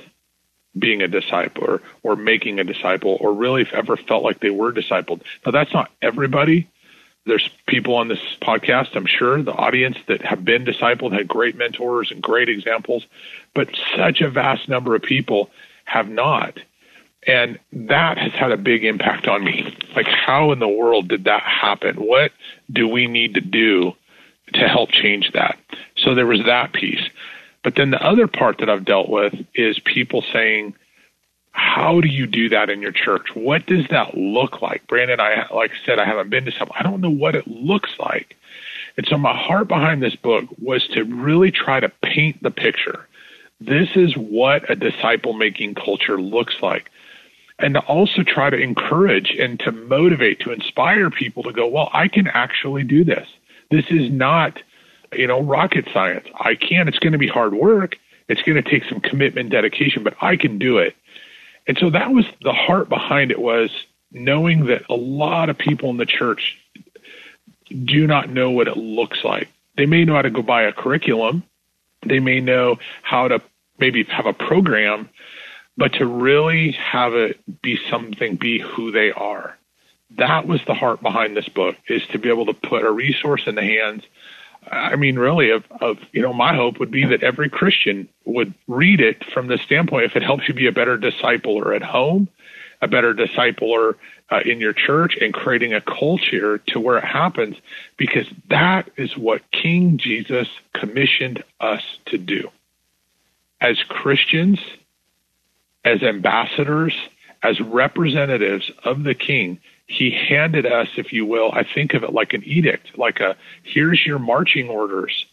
being 0.79 1.03
a 1.03 1.09
disciple 1.09 1.65
or, 1.65 1.83
or 2.03 2.17
making 2.17 2.59
a 2.59 2.65
disciple 2.65 3.19
or 3.21 3.33
really 3.33 3.67
ever 3.73 3.97
felt 3.97 4.25
like 4.25 4.41
they 4.41 4.51
were 4.51 4.73
discipled. 4.73 5.23
Now, 5.45 5.53
that's 5.53 5.73
not 5.73 5.91
everybody. 6.01 6.69
There's 7.25 7.49
people 7.67 7.95
on 7.95 8.09
this 8.09 8.23
podcast, 8.41 8.97
I'm 8.97 9.07
sure, 9.07 9.41
the 9.43 9.53
audience 9.53 9.97
that 10.09 10.23
have 10.23 10.45
been 10.45 10.65
discipled, 10.65 11.13
had 11.13 11.29
great 11.29 11.57
mentors 11.57 12.11
and 12.11 12.21
great 12.21 12.49
examples, 12.49 13.07
but 13.55 13.69
such 13.97 14.21
a 14.21 14.31
vast 14.31 14.69
number 14.69 14.97
of 14.97 15.03
people 15.03 15.51
have 15.85 16.09
not. 16.09 16.59
And 17.25 17.61
that 17.73 18.19
has 18.19 18.33
had 18.33 18.51
a 18.51 18.57
big 18.57 18.85
impact 18.85 19.29
on 19.29 19.45
me. 19.45 19.77
Like, 19.95 20.07
how 20.07 20.51
in 20.51 20.59
the 20.59 20.69
world 20.69 21.09
did 21.09 21.25
that 21.25 21.43
happen? 21.43 21.97
What 21.97 22.33
do 22.73 22.89
we 22.89 23.07
need 23.07 23.35
to 23.35 23.41
do 23.41 23.93
to 24.55 24.69
help 24.69 24.91
change 24.91 25.31
that? 25.33 25.57
So 25.97 26.17
there 26.17 26.27
was 26.27 26.45
that 26.47 26.73
piece. 26.73 27.09
But 27.62 27.77
then 27.77 27.90
the 27.90 28.05
other 28.05 28.27
part 28.27 28.59
that 28.59 28.68
I've 28.68 28.85
dealt 28.85 29.09
with 29.09 29.35
is 29.55 29.79
people 29.79 30.22
saying, 30.33 30.75
how 31.53 32.01
do 32.01 32.09
you 32.09 32.27
do 32.27 32.48
that 32.48 32.70
in 32.70 32.83
your 32.83 32.92
church? 32.92 33.35
What 33.35 33.66
does 33.66 33.87
that 33.88 34.16
look 34.16 34.62
like? 34.62 34.87
Brandon, 34.87 35.20
I 35.20 35.46
like 35.55 35.70
I 35.70 35.87
said, 35.87 35.98
I 35.98 36.05
haven't 36.05 36.31
been 36.31 36.46
to 36.46 36.53
some. 36.53 36.70
I 36.75 36.83
don't 36.83 37.01
know 37.01 37.11
what 37.11 37.37
it 37.37 37.46
looks 37.46 37.90
like. 37.98 38.37
And 38.96 39.07
so 39.07 39.16
my 39.16 39.37
heart 39.37 39.68
behind 39.68 40.03
this 40.03 40.16
book 40.16 40.46
was 40.61 40.87
to 40.88 41.05
really 41.05 41.51
try 41.51 41.81
to 41.81 41.90
paint 42.03 42.42
the 42.42 42.51
picture. 42.51 43.07
This 43.61 43.90
is 43.94 44.16
what 44.16 44.68
a 44.70 44.75
disciple 44.75 45.35
making 45.35 45.75
culture 45.75 46.20
looks 46.20 46.57
like. 46.62 46.90
And 47.59 47.75
to 47.75 47.81
also 47.81 48.22
try 48.22 48.51
to 48.51 48.57
encourage 48.57 49.31
and 49.31 49.61
to 49.61 49.72
motivate, 49.72 50.40
to 50.40 50.53
inspire 50.53 51.11
people 51.11 51.42
to 51.44 51.53
go, 51.53 51.68
well, 51.68 51.90
I 51.92 52.09
can 52.09 52.27
actually 52.27 52.83
do 52.83 53.05
this. 53.05 53.29
This 53.70 53.87
is 53.90 54.11
not 54.11 54.61
you 55.12 55.27
know, 55.27 55.40
rocket 55.40 55.87
science. 55.92 56.27
I 56.38 56.55
can. 56.55 56.88
It's 56.88 56.98
going 56.98 57.12
to 57.12 57.18
be 57.18 57.29
hard 57.29 57.55
work. 57.55 57.96
It's 58.29 58.42
going 58.42 58.62
to 58.62 58.68
take 58.68 58.85
some 58.85 59.01
commitment, 59.01 59.51
dedication, 59.51 60.03
but 60.03 60.14
I 60.20 60.37
can 60.37 60.59
do 60.59 60.79
it. 60.79 60.96
And 61.66 61.79
so 61.79 61.90
that 61.90 62.12
was 62.12 62.25
the 62.42 62.53
heart 62.53 62.88
behind 62.88 63.31
it 63.31 63.40
was 63.40 63.70
knowing 64.11 64.66
that 64.66 64.83
a 64.90 64.94
lot 64.94 65.48
of 65.48 65.59
people 65.59 65.90
in 65.90 65.96
the 65.96 66.07
church 66.07 66.59
do 67.85 68.07
not 68.07 68.29
know 68.29 68.51
what 68.51 68.68
it 68.68 68.77
looks 68.77 69.25
like. 69.25 69.48
They 69.77 69.87
may 69.87 70.05
know 70.05 70.14
how 70.14 70.22
to 70.22 70.31
go 70.31 70.42
buy 70.42 70.62
a 70.62 70.72
curriculum. 70.72 71.44
They 72.05 72.20
may 72.20 72.40
know 72.40 72.79
how 73.03 73.29
to 73.29 73.40
maybe 73.79 74.05
have 74.05 74.27
a 74.27 74.33
program, 74.33 75.09
but 75.77 75.94
to 75.94 76.07
really 76.07 76.72
have 76.72 77.14
it 77.14 77.38
be 77.62 77.79
something, 77.90 78.37
be 78.37 78.59
who 78.59 78.90
they 78.90 79.12
are. 79.12 79.57
That 80.16 80.46
was 80.46 80.61
the 80.66 80.75
heart 80.75 81.01
behind 81.01 81.37
this 81.37 81.48
book 81.48 81.77
is 81.88 82.07
to 82.09 82.18
be 82.18 82.29
able 82.29 82.46
to 82.46 82.55
put 82.55 82.85
a 82.85 82.90
resource 82.90 83.46
in 83.46 83.55
the 83.55 83.62
hands 83.62 84.05
I 84.70 84.96
mean, 84.96 85.18
really, 85.18 85.51
of, 85.51 85.64
of 85.81 85.98
you 86.12 86.22
know, 86.22 86.33
my 86.33 86.55
hope 86.55 86.79
would 86.79 86.90
be 86.90 87.05
that 87.07 87.22
every 87.22 87.48
Christian 87.48 88.09
would 88.25 88.55
read 88.68 89.01
it 89.01 89.25
from 89.33 89.48
the 89.48 89.59
standpoint 89.59 90.05
if 90.05 90.16
it 90.16 90.22
helps 90.22 90.48
you 90.48 90.55
be 90.55 90.66
a 90.66 90.72
better 90.72 90.96
disciple 90.96 91.57
or 91.57 91.75
at 91.75 91.83
home, 91.83 92.29
a 92.81 92.88
better 92.88 93.12
discipler 93.12 93.96
uh, 94.31 94.40
in 94.44 94.61
your 94.61 94.72
church, 94.72 95.16
and 95.20 95.35
creating 95.35 95.75
a 95.75 95.81
culture 95.81 96.59
to 96.59 96.81
where 96.81 96.96
it 96.96 97.05
happens, 97.05 97.57
because 97.96 98.27
that 98.48 98.88
is 98.96 99.16
what 99.16 99.42
King 99.51 99.98
Jesus 99.98 100.48
commissioned 100.72 101.44
us 101.61 101.83
to 102.07 102.16
do. 102.16 102.48
As 103.61 103.83
Christians, 103.88 104.59
as 105.85 106.03
ambassadors, 106.03 106.94
as 107.42 107.61
representatives 107.61 108.70
of 108.85 109.03
the 109.03 109.14
King, 109.14 109.61
he 109.87 110.11
handed 110.11 110.66
us, 110.66 110.88
if 110.97 111.12
you 111.12 111.27
will, 111.27 111.51
I 111.53 111.64
think 111.64 111.95
of 111.95 112.05
it 112.05 112.12
like 112.12 112.33
an 112.33 112.42
edict, 112.45 112.97
like 112.99 113.21
a 113.21 113.37
here's 113.62 114.05
your 114.05 114.18
marching 114.18 114.68
orders. 114.68 115.27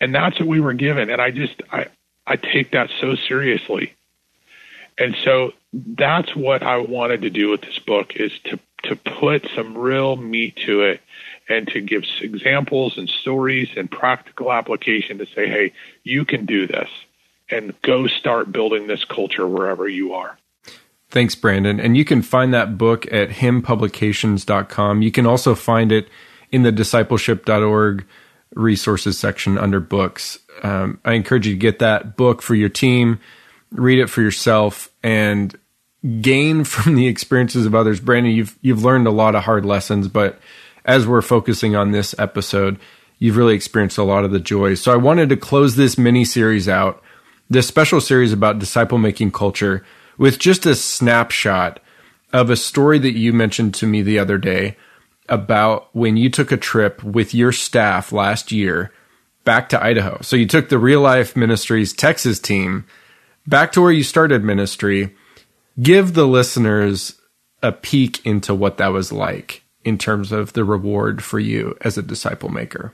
And 0.00 0.14
that's 0.14 0.38
what 0.38 0.48
we 0.48 0.60
were 0.60 0.72
given. 0.74 1.10
And 1.10 1.20
I 1.20 1.30
just 1.30 1.62
I 1.72 1.86
I 2.26 2.36
take 2.36 2.72
that 2.72 2.90
so 3.00 3.14
seriously. 3.14 3.94
And 4.98 5.16
so 5.24 5.52
that's 5.72 6.34
what 6.34 6.62
I 6.62 6.78
wanted 6.78 7.22
to 7.22 7.30
do 7.30 7.50
with 7.50 7.62
this 7.62 7.78
book 7.78 8.16
is 8.16 8.32
to 8.44 8.58
to 8.84 8.96
put 8.96 9.48
some 9.54 9.76
real 9.76 10.16
meat 10.16 10.56
to 10.66 10.82
it 10.82 11.00
and 11.48 11.66
to 11.68 11.80
give 11.80 12.04
examples 12.20 12.96
and 12.96 13.08
stories 13.08 13.68
and 13.76 13.90
practical 13.90 14.52
application 14.52 15.18
to 15.18 15.26
say, 15.26 15.48
hey, 15.48 15.72
you 16.04 16.24
can 16.24 16.46
do 16.46 16.66
this 16.66 16.88
and 17.50 17.74
go 17.82 18.06
start 18.06 18.52
building 18.52 18.86
this 18.86 19.04
culture 19.04 19.48
wherever 19.48 19.88
you 19.88 20.14
are. 20.14 20.38
Thanks, 21.10 21.34
Brandon. 21.34 21.80
And 21.80 21.96
you 21.96 22.04
can 22.04 22.20
find 22.20 22.52
that 22.52 22.76
book 22.76 23.10
at 23.12 23.30
himpublications.com. 23.30 25.02
You 25.02 25.10
can 25.10 25.26
also 25.26 25.54
find 25.54 25.90
it 25.90 26.08
in 26.52 26.62
the 26.62 26.72
discipleship.org 26.72 28.06
resources 28.54 29.18
section 29.18 29.58
under 29.58 29.80
books. 29.80 30.38
Um, 30.62 31.00
I 31.04 31.14
encourage 31.14 31.46
you 31.46 31.54
to 31.54 31.58
get 31.58 31.78
that 31.78 32.16
book 32.16 32.42
for 32.42 32.54
your 32.54 32.68
team, 32.68 33.20
read 33.70 33.98
it 33.98 34.08
for 34.08 34.20
yourself, 34.20 34.90
and 35.02 35.58
gain 36.20 36.64
from 36.64 36.94
the 36.94 37.06
experiences 37.06 37.64
of 37.66 37.74
others. 37.74 38.00
Brandon, 38.00 38.32
you've 38.32 38.58
you've 38.60 38.84
learned 38.84 39.06
a 39.06 39.12
lot 39.12 39.34
of 39.34 39.44
hard 39.44 39.64
lessons, 39.64 40.08
but 40.08 40.38
as 40.84 41.06
we're 41.06 41.22
focusing 41.22 41.76
on 41.76 41.92
this 41.92 42.14
episode, 42.18 42.78
you've 43.18 43.36
really 43.36 43.54
experienced 43.54 43.98
a 43.98 44.02
lot 44.02 44.24
of 44.24 44.30
the 44.30 44.40
joys. 44.40 44.80
So 44.80 44.92
I 44.92 44.96
wanted 44.96 45.28
to 45.30 45.36
close 45.36 45.76
this 45.76 45.98
mini 45.98 46.24
series 46.24 46.68
out, 46.68 47.02
this 47.50 47.66
special 47.66 48.00
series 48.00 48.32
about 48.32 48.58
disciple 48.58 48.98
making 48.98 49.32
culture 49.32 49.84
with 50.18 50.38
just 50.38 50.66
a 50.66 50.74
snapshot 50.74 51.80
of 52.32 52.50
a 52.50 52.56
story 52.56 52.98
that 52.98 53.16
you 53.16 53.32
mentioned 53.32 53.72
to 53.74 53.86
me 53.86 54.02
the 54.02 54.18
other 54.18 54.36
day 54.36 54.76
about 55.28 55.88
when 55.94 56.16
you 56.16 56.28
took 56.28 56.52
a 56.52 56.56
trip 56.56 57.02
with 57.02 57.34
your 57.34 57.52
staff 57.52 58.12
last 58.12 58.52
year 58.52 58.92
back 59.44 59.68
to 59.70 59.82
Idaho. 59.82 60.18
So 60.20 60.36
you 60.36 60.46
took 60.46 60.68
the 60.68 60.78
Real 60.78 61.00
Life 61.00 61.36
Ministries 61.36 61.92
Texas 61.92 62.38
team 62.38 62.84
back 63.46 63.72
to 63.72 63.80
where 63.80 63.92
you 63.92 64.02
started 64.02 64.44
ministry. 64.44 65.14
Give 65.80 66.12
the 66.12 66.26
listeners 66.26 67.14
a 67.62 67.72
peek 67.72 68.24
into 68.26 68.54
what 68.54 68.76
that 68.78 68.88
was 68.88 69.12
like 69.12 69.62
in 69.84 69.96
terms 69.96 70.32
of 70.32 70.52
the 70.52 70.64
reward 70.64 71.22
for 71.22 71.38
you 71.38 71.76
as 71.80 71.96
a 71.96 72.02
disciple 72.02 72.50
maker. 72.50 72.92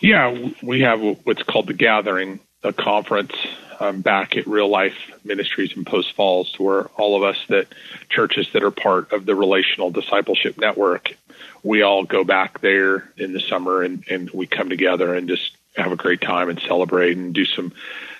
Yeah, 0.00 0.50
we 0.62 0.80
have 0.80 1.00
what's 1.24 1.42
called 1.42 1.66
the 1.66 1.74
Gathering, 1.74 2.40
a 2.62 2.72
conference 2.72 3.34
um, 3.80 4.00
back 4.00 4.36
at 4.36 4.46
Real 4.46 4.68
Life 4.68 4.96
Ministries 5.24 5.76
in 5.76 5.84
Post 5.84 6.14
Falls, 6.14 6.58
where 6.58 6.84
all 6.96 7.16
of 7.16 7.22
us 7.22 7.38
that 7.48 7.68
churches 8.08 8.48
that 8.52 8.62
are 8.62 8.70
part 8.70 9.12
of 9.12 9.26
the 9.26 9.34
Relational 9.34 9.90
Discipleship 9.90 10.58
Network, 10.58 11.14
we 11.62 11.82
all 11.82 12.04
go 12.04 12.24
back 12.24 12.60
there 12.60 13.10
in 13.16 13.32
the 13.32 13.40
summer 13.40 13.82
and, 13.82 14.04
and 14.08 14.30
we 14.30 14.46
come 14.46 14.68
together 14.68 15.14
and 15.14 15.28
just 15.28 15.56
have 15.76 15.92
a 15.92 15.96
great 15.96 16.20
time 16.20 16.48
and 16.48 16.60
celebrate 16.60 17.16
and 17.16 17.34
do 17.34 17.44
some 17.44 17.72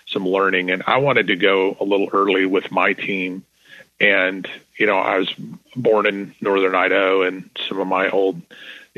some 0.07 0.27
learning. 0.27 0.71
And 0.71 0.83
I 0.87 0.99
wanted 0.99 1.27
to 1.27 1.37
go 1.37 1.77
a 1.81 1.85
little 1.85 2.09
early 2.13 2.47
with 2.47 2.71
my 2.71 2.95
team. 2.95 3.45
And, 4.01 4.49
you 4.79 4.87
know, 4.87 4.97
I 4.97 5.19
was 5.19 5.33
born 5.77 6.07
in 6.07 6.35
northern 6.41 6.75
Idaho 6.75 7.23
and 7.23 7.51
some 7.69 7.79
of 7.81 7.87
my 7.87 8.09
old 8.09 8.41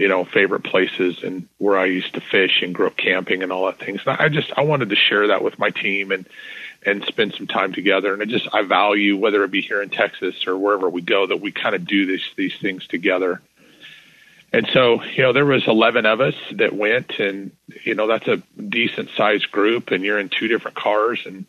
you 0.00 0.08
know, 0.08 0.24
favorite 0.24 0.64
places 0.64 1.22
and 1.22 1.46
where 1.58 1.76
I 1.76 1.84
used 1.84 2.14
to 2.14 2.22
fish 2.22 2.62
and 2.62 2.74
grew 2.74 2.86
up 2.86 2.96
camping 2.96 3.42
and 3.42 3.52
all 3.52 3.66
that 3.66 3.78
things. 3.78 4.00
And 4.06 4.16
I 4.18 4.30
just 4.30 4.50
I 4.56 4.62
wanted 4.62 4.88
to 4.88 4.96
share 4.96 5.26
that 5.26 5.44
with 5.44 5.58
my 5.58 5.68
team 5.68 6.10
and 6.10 6.26
and 6.86 7.04
spend 7.04 7.34
some 7.34 7.46
time 7.46 7.74
together. 7.74 8.14
And 8.14 8.22
I 8.22 8.24
just 8.24 8.48
I 8.50 8.62
value 8.62 9.18
whether 9.18 9.44
it 9.44 9.50
be 9.50 9.60
here 9.60 9.82
in 9.82 9.90
Texas 9.90 10.46
or 10.46 10.56
wherever 10.56 10.88
we 10.88 11.02
go 11.02 11.26
that 11.26 11.42
we 11.42 11.52
kind 11.52 11.74
of 11.74 11.86
do 11.86 12.06
these 12.06 12.24
these 12.34 12.56
things 12.62 12.86
together. 12.86 13.42
And 14.54 14.66
so, 14.72 15.04
you 15.04 15.22
know, 15.22 15.34
there 15.34 15.44
was 15.44 15.68
11 15.68 16.06
of 16.06 16.22
us 16.22 16.34
that 16.52 16.72
went 16.72 17.20
and, 17.20 17.52
you 17.84 17.94
know, 17.94 18.06
that's 18.06 18.26
a 18.26 18.38
decent 18.58 19.10
sized 19.16 19.52
group 19.52 19.90
and 19.90 20.02
you're 20.02 20.18
in 20.18 20.30
two 20.30 20.48
different 20.48 20.76
cars 20.76 21.20
and, 21.24 21.44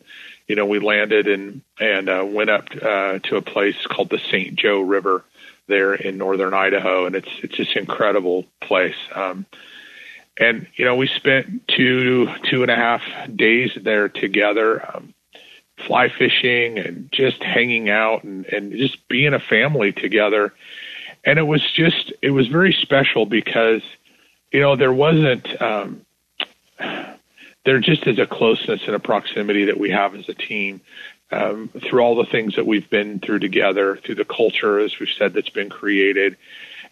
you 0.46 0.54
know, 0.54 0.66
we 0.66 0.78
landed 0.78 1.26
and, 1.26 1.62
and, 1.80 2.08
uh, 2.08 2.24
went 2.24 2.50
up, 2.50 2.68
uh, 2.80 3.18
to 3.18 3.36
a 3.38 3.42
place 3.42 3.74
called 3.86 4.10
the 4.10 4.20
St. 4.30 4.54
Joe 4.54 4.82
River 4.82 5.24
there 5.68 5.94
in 5.94 6.18
northern 6.18 6.54
Idaho, 6.54 7.06
and 7.06 7.14
it's 7.14 7.28
it's 7.42 7.56
just 7.56 7.76
incredible 7.76 8.44
place. 8.60 8.96
Um, 9.14 9.46
and 10.38 10.66
you 10.76 10.84
know, 10.84 10.96
we 10.96 11.06
spent 11.06 11.68
two 11.68 12.28
two 12.44 12.62
and 12.62 12.70
a 12.70 12.76
half 12.76 13.02
days 13.34 13.70
there 13.80 14.08
together, 14.08 14.94
um, 14.94 15.14
fly 15.86 16.08
fishing 16.08 16.78
and 16.78 17.10
just 17.12 17.42
hanging 17.42 17.90
out 17.90 18.24
and 18.24 18.46
and 18.46 18.72
just 18.72 19.06
being 19.08 19.34
a 19.34 19.40
family 19.40 19.92
together. 19.92 20.52
And 21.24 21.38
it 21.38 21.46
was 21.46 21.62
just 21.70 22.12
it 22.22 22.30
was 22.30 22.48
very 22.48 22.72
special 22.72 23.26
because 23.26 23.82
you 24.52 24.60
know 24.60 24.76
there 24.76 24.92
wasn't. 24.92 25.60
Um, 25.60 26.04
there 27.64 27.78
just 27.78 28.06
is 28.06 28.18
a 28.18 28.26
closeness 28.26 28.80
and 28.86 28.96
a 28.96 28.98
proximity 28.98 29.66
that 29.66 29.78
we 29.78 29.90
have 29.90 30.14
as 30.14 30.28
a 30.28 30.34
team 30.34 30.80
um, 31.32 31.70
through 31.82 32.00
all 32.00 32.14
the 32.14 32.30
things 32.30 32.56
that 32.56 32.66
we've 32.66 32.88
been 32.88 33.18
through 33.18 33.40
together, 33.40 33.96
through 33.96 34.16
the 34.16 34.24
culture, 34.24 34.78
as 34.78 34.98
we've 34.98 35.08
said, 35.08 35.32
that's 35.32 35.48
been 35.48 35.70
created. 35.70 36.36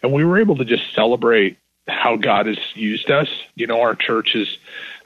And 0.01 0.11
we 0.11 0.25
were 0.25 0.39
able 0.39 0.57
to 0.57 0.65
just 0.65 0.93
celebrate 0.93 1.57
how 1.87 2.15
God 2.15 2.47
has 2.47 2.57
used 2.75 3.09
us. 3.11 3.27
You 3.55 3.67
know, 3.67 3.81
our 3.81 3.95
church 3.95 4.35
is 4.35 4.57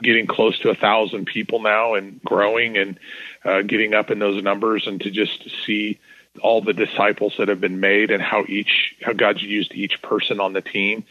getting 0.02 0.28
close 0.28 0.58
to 0.60 0.70
a 0.70 0.76
thousand 0.76 1.26
people 1.26 1.62
now 1.62 1.94
and 1.96 2.22
growing 2.24 2.78
and 2.78 3.00
uh, 3.44 3.62
getting 3.62 3.94
up 3.94 4.12
in 4.12 4.20
those 4.20 4.42
numbers 4.42 4.88
and 4.88 5.00
to 5.02 5.12
just 5.12 5.50
see 5.66 6.00
all 6.42 6.62
the 6.62 6.74
disciples 6.74 7.34
that 7.38 7.48
have 7.48 7.62
been 7.62 7.80
made 7.80 8.12
and 8.12 8.22
how 8.22 8.44
each 8.48 8.96
how 9.02 9.14
God's 9.14 9.42
used 9.42 9.74
each 9.74 10.02
person 10.02 10.40
on 10.40 10.54
the 10.54 10.62
team. 10.62 11.06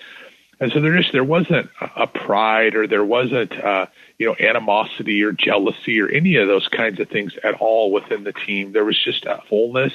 And 0.61 0.73
so 0.73 0.81
there 0.81 0.97
just 0.97 1.13
there 1.13 1.25
wasn't 1.25 1.69
a 1.81 2.07
pride 2.07 2.75
or 2.75 2.87
there 2.87 3.05
wasn't 3.05 3.53
uh, 3.53 3.87
you 4.19 4.27
know 4.27 4.37
animosity 4.39 5.23
or 5.23 5.33
jealousy 5.33 6.01
or 6.01 6.09
any 6.09 6.37
of 6.37 6.49
those 6.49 6.69
kinds 6.69 7.01
of 7.01 7.09
things 7.09 7.33
at 7.43 7.55
all 7.55 7.93
within 7.93 8.25
the 8.25 8.33
team. 8.33 8.73
There 8.73 8.85
was 8.85 8.99
just 8.99 9.25
a 9.27 9.43
fullness, 9.49 9.93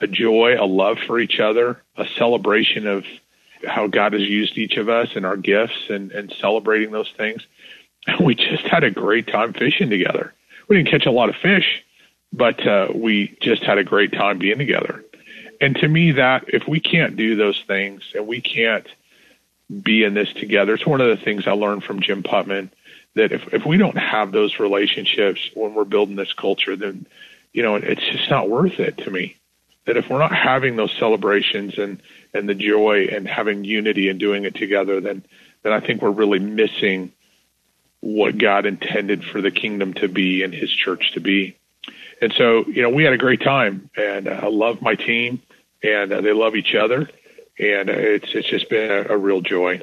a 0.00 0.06
joy, 0.06 0.56
a 0.58 0.66
love 0.66 0.98
for 1.06 1.18
each 1.18 1.40
other, 1.40 1.82
a 1.96 2.06
celebration 2.16 2.86
of 2.86 3.04
how 3.66 3.86
God 3.86 4.12
has 4.12 4.22
used 4.22 4.58
each 4.58 4.76
of 4.76 4.88
us 4.88 5.10
and 5.14 5.26
our 5.26 5.36
gifts 5.36 5.88
and, 5.88 6.12
and 6.12 6.32
celebrating 6.40 6.90
those 6.90 7.12
things. 7.16 7.46
And 8.06 8.20
we 8.26 8.34
just 8.34 8.64
had 8.64 8.84
a 8.84 8.90
great 8.90 9.26
time 9.26 9.52
fishing 9.52 9.90
together. 9.90 10.32
We 10.68 10.76
didn't 10.76 10.90
catch 10.90 11.06
a 11.06 11.12
lot 11.12 11.28
of 11.28 11.36
fish, 11.36 11.84
but 12.32 12.66
uh, 12.66 12.88
we 12.94 13.36
just 13.40 13.62
had 13.62 13.78
a 13.78 13.84
great 13.84 14.12
time 14.12 14.38
being 14.38 14.58
together. 14.58 15.04
And 15.60 15.76
to 15.76 15.88
me, 15.88 16.12
that 16.12 16.44
if 16.48 16.68
we 16.68 16.80
can't 16.80 17.16
do 17.16 17.36
those 17.36 17.62
things 17.66 18.02
and 18.14 18.26
we 18.26 18.40
can't 18.40 18.86
be 19.70 20.04
in 20.04 20.14
this 20.14 20.32
together, 20.32 20.74
it's 20.74 20.86
one 20.86 21.00
of 21.00 21.08
the 21.08 21.24
things 21.24 21.46
I 21.46 21.52
learned 21.52 21.84
from 21.84 22.00
Jim 22.00 22.22
Putman 22.22 22.70
that 23.14 23.32
if, 23.32 23.52
if 23.52 23.64
we 23.64 23.78
don't 23.78 23.96
have 23.96 24.30
those 24.30 24.60
relationships 24.60 25.50
when 25.54 25.74
we're 25.74 25.84
building 25.84 26.16
this 26.16 26.32
culture, 26.34 26.76
then, 26.76 27.06
you 27.52 27.62
know, 27.62 27.76
it's 27.76 28.06
just 28.06 28.30
not 28.30 28.48
worth 28.48 28.78
it 28.78 28.98
to 28.98 29.10
me. 29.10 29.36
That 29.86 29.96
if 29.96 30.10
we're 30.10 30.18
not 30.18 30.34
having 30.34 30.76
those 30.76 30.92
celebrations 30.98 31.78
and, 31.78 32.02
and 32.34 32.48
the 32.48 32.54
joy 32.54 33.08
and 33.10 33.26
having 33.26 33.64
unity 33.64 34.08
and 34.08 34.20
doing 34.20 34.44
it 34.44 34.54
together, 34.54 35.00
then, 35.00 35.24
then 35.62 35.72
I 35.72 35.80
think 35.80 36.02
we're 36.02 36.10
really 36.10 36.40
missing 36.40 37.12
what 38.00 38.36
God 38.36 38.66
intended 38.66 39.24
for 39.24 39.40
the 39.40 39.50
kingdom 39.50 39.94
to 39.94 40.08
be 40.08 40.42
and 40.42 40.52
his 40.52 40.70
church 40.70 41.12
to 41.12 41.20
be. 41.20 41.56
And 42.20 42.32
so, 42.32 42.66
you 42.66 42.82
know, 42.82 42.90
we 42.90 43.04
had 43.04 43.12
a 43.12 43.18
great 43.18 43.42
time, 43.42 43.90
and 43.96 44.28
I 44.28 44.46
love 44.48 44.82
my 44.82 44.94
team, 44.94 45.42
and 45.82 46.12
uh, 46.12 46.20
they 46.20 46.32
love 46.32 46.56
each 46.56 46.74
other, 46.74 47.08
and 47.58 47.88
it's 47.88 48.34
it's 48.34 48.48
just 48.48 48.68
been 48.68 48.90
a, 48.90 49.14
a 49.14 49.16
real 49.16 49.40
joy. 49.40 49.80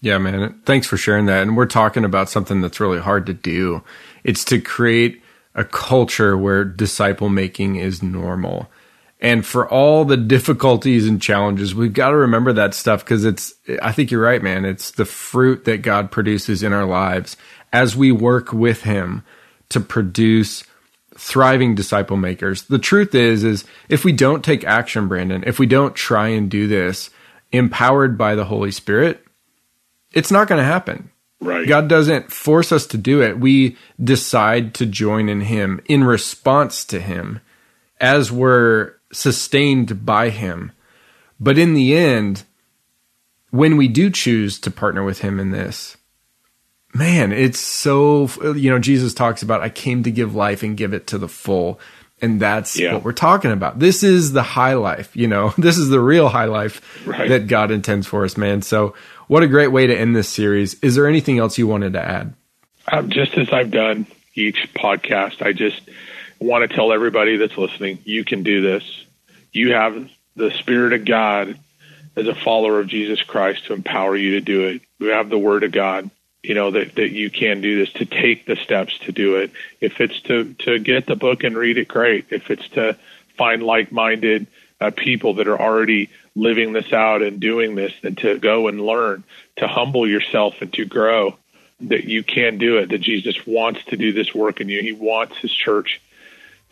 Yeah, 0.00 0.18
man. 0.18 0.60
Thanks 0.64 0.86
for 0.86 0.96
sharing 0.96 1.26
that. 1.26 1.42
And 1.42 1.56
we're 1.56 1.66
talking 1.66 2.04
about 2.04 2.30
something 2.30 2.60
that's 2.60 2.80
really 2.80 3.00
hard 3.00 3.26
to 3.26 3.34
do. 3.34 3.82
It's 4.24 4.44
to 4.46 4.60
create 4.60 5.22
a 5.54 5.64
culture 5.64 6.38
where 6.38 6.64
disciple 6.64 7.28
making 7.28 7.76
is 7.76 8.02
normal. 8.02 8.70
And 9.20 9.44
for 9.44 9.68
all 9.68 10.06
the 10.06 10.16
difficulties 10.16 11.06
and 11.06 11.20
challenges, 11.20 11.74
we've 11.74 11.92
got 11.92 12.10
to 12.10 12.16
remember 12.16 12.54
that 12.54 12.72
stuff 12.72 13.04
because 13.04 13.26
it's, 13.26 13.52
I 13.82 13.92
think 13.92 14.10
you're 14.10 14.22
right, 14.22 14.42
man. 14.42 14.64
It's 14.64 14.92
the 14.92 15.04
fruit 15.04 15.66
that 15.66 15.82
God 15.82 16.10
produces 16.10 16.62
in 16.62 16.72
our 16.72 16.86
lives 16.86 17.36
as 17.70 17.94
we 17.94 18.12
work 18.12 18.54
with 18.54 18.82
Him 18.82 19.22
to 19.68 19.80
produce 19.80 20.64
thriving 21.20 21.74
disciple 21.74 22.16
makers. 22.16 22.62
The 22.62 22.78
truth 22.78 23.14
is, 23.14 23.44
is 23.44 23.66
if 23.90 24.06
we 24.06 24.12
don't 24.12 24.42
take 24.42 24.64
action, 24.64 25.06
Brandon, 25.06 25.44
if 25.46 25.58
we 25.58 25.66
don't 25.66 25.94
try 25.94 26.28
and 26.28 26.50
do 26.50 26.66
this 26.66 27.10
empowered 27.52 28.16
by 28.16 28.34
the 28.34 28.46
Holy 28.46 28.70
Spirit, 28.70 29.22
it's 30.12 30.30
not 30.30 30.48
going 30.48 30.58
to 30.58 30.64
happen. 30.64 31.10
Right. 31.38 31.68
God 31.68 31.88
doesn't 31.88 32.32
force 32.32 32.72
us 32.72 32.86
to 32.88 32.98
do 32.98 33.22
it. 33.22 33.38
We 33.38 33.76
decide 34.02 34.72
to 34.76 34.86
join 34.86 35.28
in 35.28 35.42
Him 35.42 35.82
in 35.86 36.04
response 36.04 36.86
to 36.86 36.98
Him 37.00 37.40
as 38.00 38.32
we're 38.32 38.94
sustained 39.12 40.06
by 40.06 40.30
Him. 40.30 40.72
But 41.38 41.58
in 41.58 41.74
the 41.74 41.94
end, 41.94 42.44
when 43.50 43.76
we 43.76 43.88
do 43.88 44.08
choose 44.08 44.58
to 44.60 44.70
partner 44.70 45.04
with 45.04 45.20
Him 45.20 45.38
in 45.38 45.50
this, 45.50 45.98
man, 46.92 47.32
it's 47.32 47.58
so, 47.58 48.28
you 48.54 48.70
know, 48.70 48.78
Jesus 48.78 49.14
talks 49.14 49.42
about, 49.42 49.62
I 49.62 49.68
came 49.68 50.02
to 50.04 50.10
give 50.10 50.34
life 50.34 50.62
and 50.62 50.76
give 50.76 50.92
it 50.92 51.06
to 51.08 51.18
the 51.18 51.28
full. 51.28 51.80
And 52.22 52.40
that's 52.40 52.78
yeah. 52.78 52.92
what 52.92 53.04
we're 53.04 53.12
talking 53.12 53.50
about. 53.50 53.78
This 53.78 54.02
is 54.02 54.32
the 54.32 54.42
high 54.42 54.74
life, 54.74 55.16
you 55.16 55.26
know, 55.26 55.54
this 55.58 55.78
is 55.78 55.88
the 55.88 56.00
real 56.00 56.28
high 56.28 56.44
life 56.44 57.06
right. 57.06 57.28
that 57.28 57.46
God 57.46 57.70
intends 57.70 58.06
for 58.06 58.24
us, 58.24 58.36
man. 58.36 58.62
So, 58.62 58.94
what 59.26 59.42
a 59.44 59.48
great 59.48 59.68
way 59.68 59.86
to 59.86 59.96
end 59.96 60.16
this 60.16 60.28
series. 60.28 60.74
Is 60.82 60.96
there 60.96 61.06
anything 61.06 61.38
else 61.38 61.56
you 61.56 61.68
wanted 61.68 61.92
to 61.92 62.02
add? 62.02 62.34
Um, 62.90 63.10
just 63.10 63.38
as 63.38 63.52
I've 63.52 63.70
done 63.70 64.06
each 64.34 64.68
podcast, 64.74 65.40
I 65.40 65.52
just 65.52 65.80
want 66.40 66.68
to 66.68 66.74
tell 66.74 66.92
everybody 66.92 67.36
that's 67.36 67.56
listening, 67.56 68.00
you 68.04 68.24
can 68.24 68.42
do 68.42 68.60
this. 68.60 69.04
You 69.52 69.72
have 69.72 70.10
the 70.34 70.50
Spirit 70.50 70.94
of 70.94 71.04
God 71.04 71.56
as 72.16 72.26
a 72.26 72.34
follower 72.34 72.80
of 72.80 72.88
Jesus 72.88 73.22
Christ 73.22 73.66
to 73.66 73.72
empower 73.72 74.16
you 74.16 74.32
to 74.32 74.40
do 74.40 74.66
it. 74.66 74.82
You 74.98 75.08
have 75.08 75.30
the 75.30 75.38
Word 75.38 75.62
of 75.62 75.70
God 75.70 76.10
you 76.42 76.54
know 76.54 76.70
that 76.70 76.94
that 76.94 77.10
you 77.10 77.30
can 77.30 77.60
do 77.60 77.78
this 77.78 77.92
to 77.94 78.06
take 78.06 78.46
the 78.46 78.56
steps 78.56 78.98
to 79.00 79.12
do 79.12 79.36
it. 79.36 79.50
If 79.80 80.00
it's 80.00 80.20
to 80.22 80.54
to 80.60 80.78
get 80.78 81.06
the 81.06 81.16
book 81.16 81.44
and 81.44 81.56
read 81.56 81.78
it 81.78 81.88
great. 81.88 82.26
If 82.30 82.50
it's 82.50 82.68
to 82.70 82.96
find 83.36 83.62
like-minded 83.62 84.46
uh, 84.80 84.90
people 84.90 85.34
that 85.34 85.48
are 85.48 85.60
already 85.60 86.10
living 86.34 86.72
this 86.72 86.92
out 86.92 87.22
and 87.22 87.40
doing 87.40 87.74
this 87.74 87.92
and 88.02 88.16
to 88.18 88.38
go 88.38 88.68
and 88.68 88.80
learn 88.80 89.24
to 89.56 89.66
humble 89.66 90.08
yourself 90.08 90.54
and 90.60 90.72
to 90.72 90.84
grow 90.84 91.36
that 91.80 92.04
you 92.04 92.22
can 92.22 92.58
do 92.58 92.78
it 92.78 92.90
that 92.90 93.00
Jesus 93.00 93.46
wants 93.46 93.82
to 93.86 93.96
do 93.96 94.12
this 94.12 94.34
work 94.34 94.60
in 94.60 94.68
you. 94.68 94.82
He 94.82 94.92
wants 94.92 95.36
his 95.38 95.52
church 95.52 96.00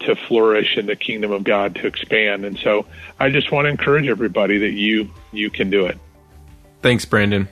to 0.00 0.14
flourish 0.14 0.76
and 0.76 0.88
the 0.88 0.96
kingdom 0.96 1.32
of 1.32 1.44
God 1.44 1.74
to 1.76 1.86
expand. 1.86 2.44
And 2.44 2.58
so 2.58 2.86
I 3.18 3.30
just 3.30 3.50
want 3.50 3.66
to 3.66 3.70
encourage 3.70 4.06
everybody 4.06 4.58
that 4.58 4.72
you 4.72 5.10
you 5.32 5.50
can 5.50 5.70
do 5.70 5.86
it. 5.86 5.98
Thanks 6.82 7.04
Brandon. 7.04 7.48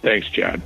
Thanks 0.00 0.28
Chad 0.28 0.62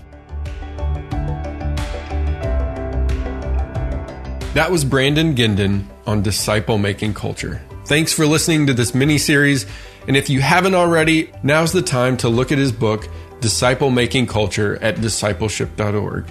That 4.54 4.70
was 4.70 4.84
Brandon 4.84 5.34
Guindon 5.34 5.86
on 6.06 6.20
disciple 6.20 6.76
making 6.76 7.14
culture. 7.14 7.62
Thanks 7.86 8.12
for 8.12 8.26
listening 8.26 8.66
to 8.66 8.74
this 8.74 8.94
mini 8.94 9.16
series. 9.16 9.64
And 10.06 10.14
if 10.14 10.28
you 10.28 10.40
haven't 10.42 10.74
already, 10.74 11.32
now's 11.42 11.72
the 11.72 11.80
time 11.80 12.18
to 12.18 12.28
look 12.28 12.52
at 12.52 12.58
his 12.58 12.70
book, 12.70 13.08
Disciple 13.40 13.90
Making 13.90 14.26
Culture, 14.26 14.76
at 14.82 14.96
discipleship.org. 14.96 16.26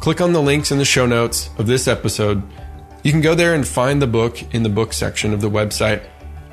Click 0.00 0.20
on 0.20 0.32
the 0.32 0.40
links 0.40 0.70
in 0.70 0.78
the 0.78 0.84
show 0.84 1.04
notes 1.04 1.50
of 1.58 1.66
this 1.66 1.86
episode. 1.86 2.42
You 3.02 3.12
can 3.12 3.20
go 3.20 3.34
there 3.34 3.54
and 3.54 3.66
find 3.66 4.00
the 4.00 4.06
book 4.06 4.42
in 4.54 4.62
the 4.62 4.68
book 4.68 4.92
section 4.92 5.34
of 5.34 5.40
the 5.40 5.50
website, 5.50 6.02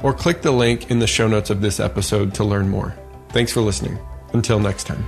or 0.04 0.14
click 0.14 0.42
the 0.42 0.52
link 0.52 0.92
in 0.92 1.00
the 1.00 1.08
show 1.08 1.28
notes 1.28 1.50
of 1.50 1.62
this 1.62 1.80
episode 1.80 2.34
to 2.36 2.44
learn 2.44 2.68
more. 2.68 2.96
Thanks 3.30 3.54
for 3.54 3.62
listening. 3.62 3.98
Until 4.34 4.60
next 4.60 4.84
time. 4.84 5.06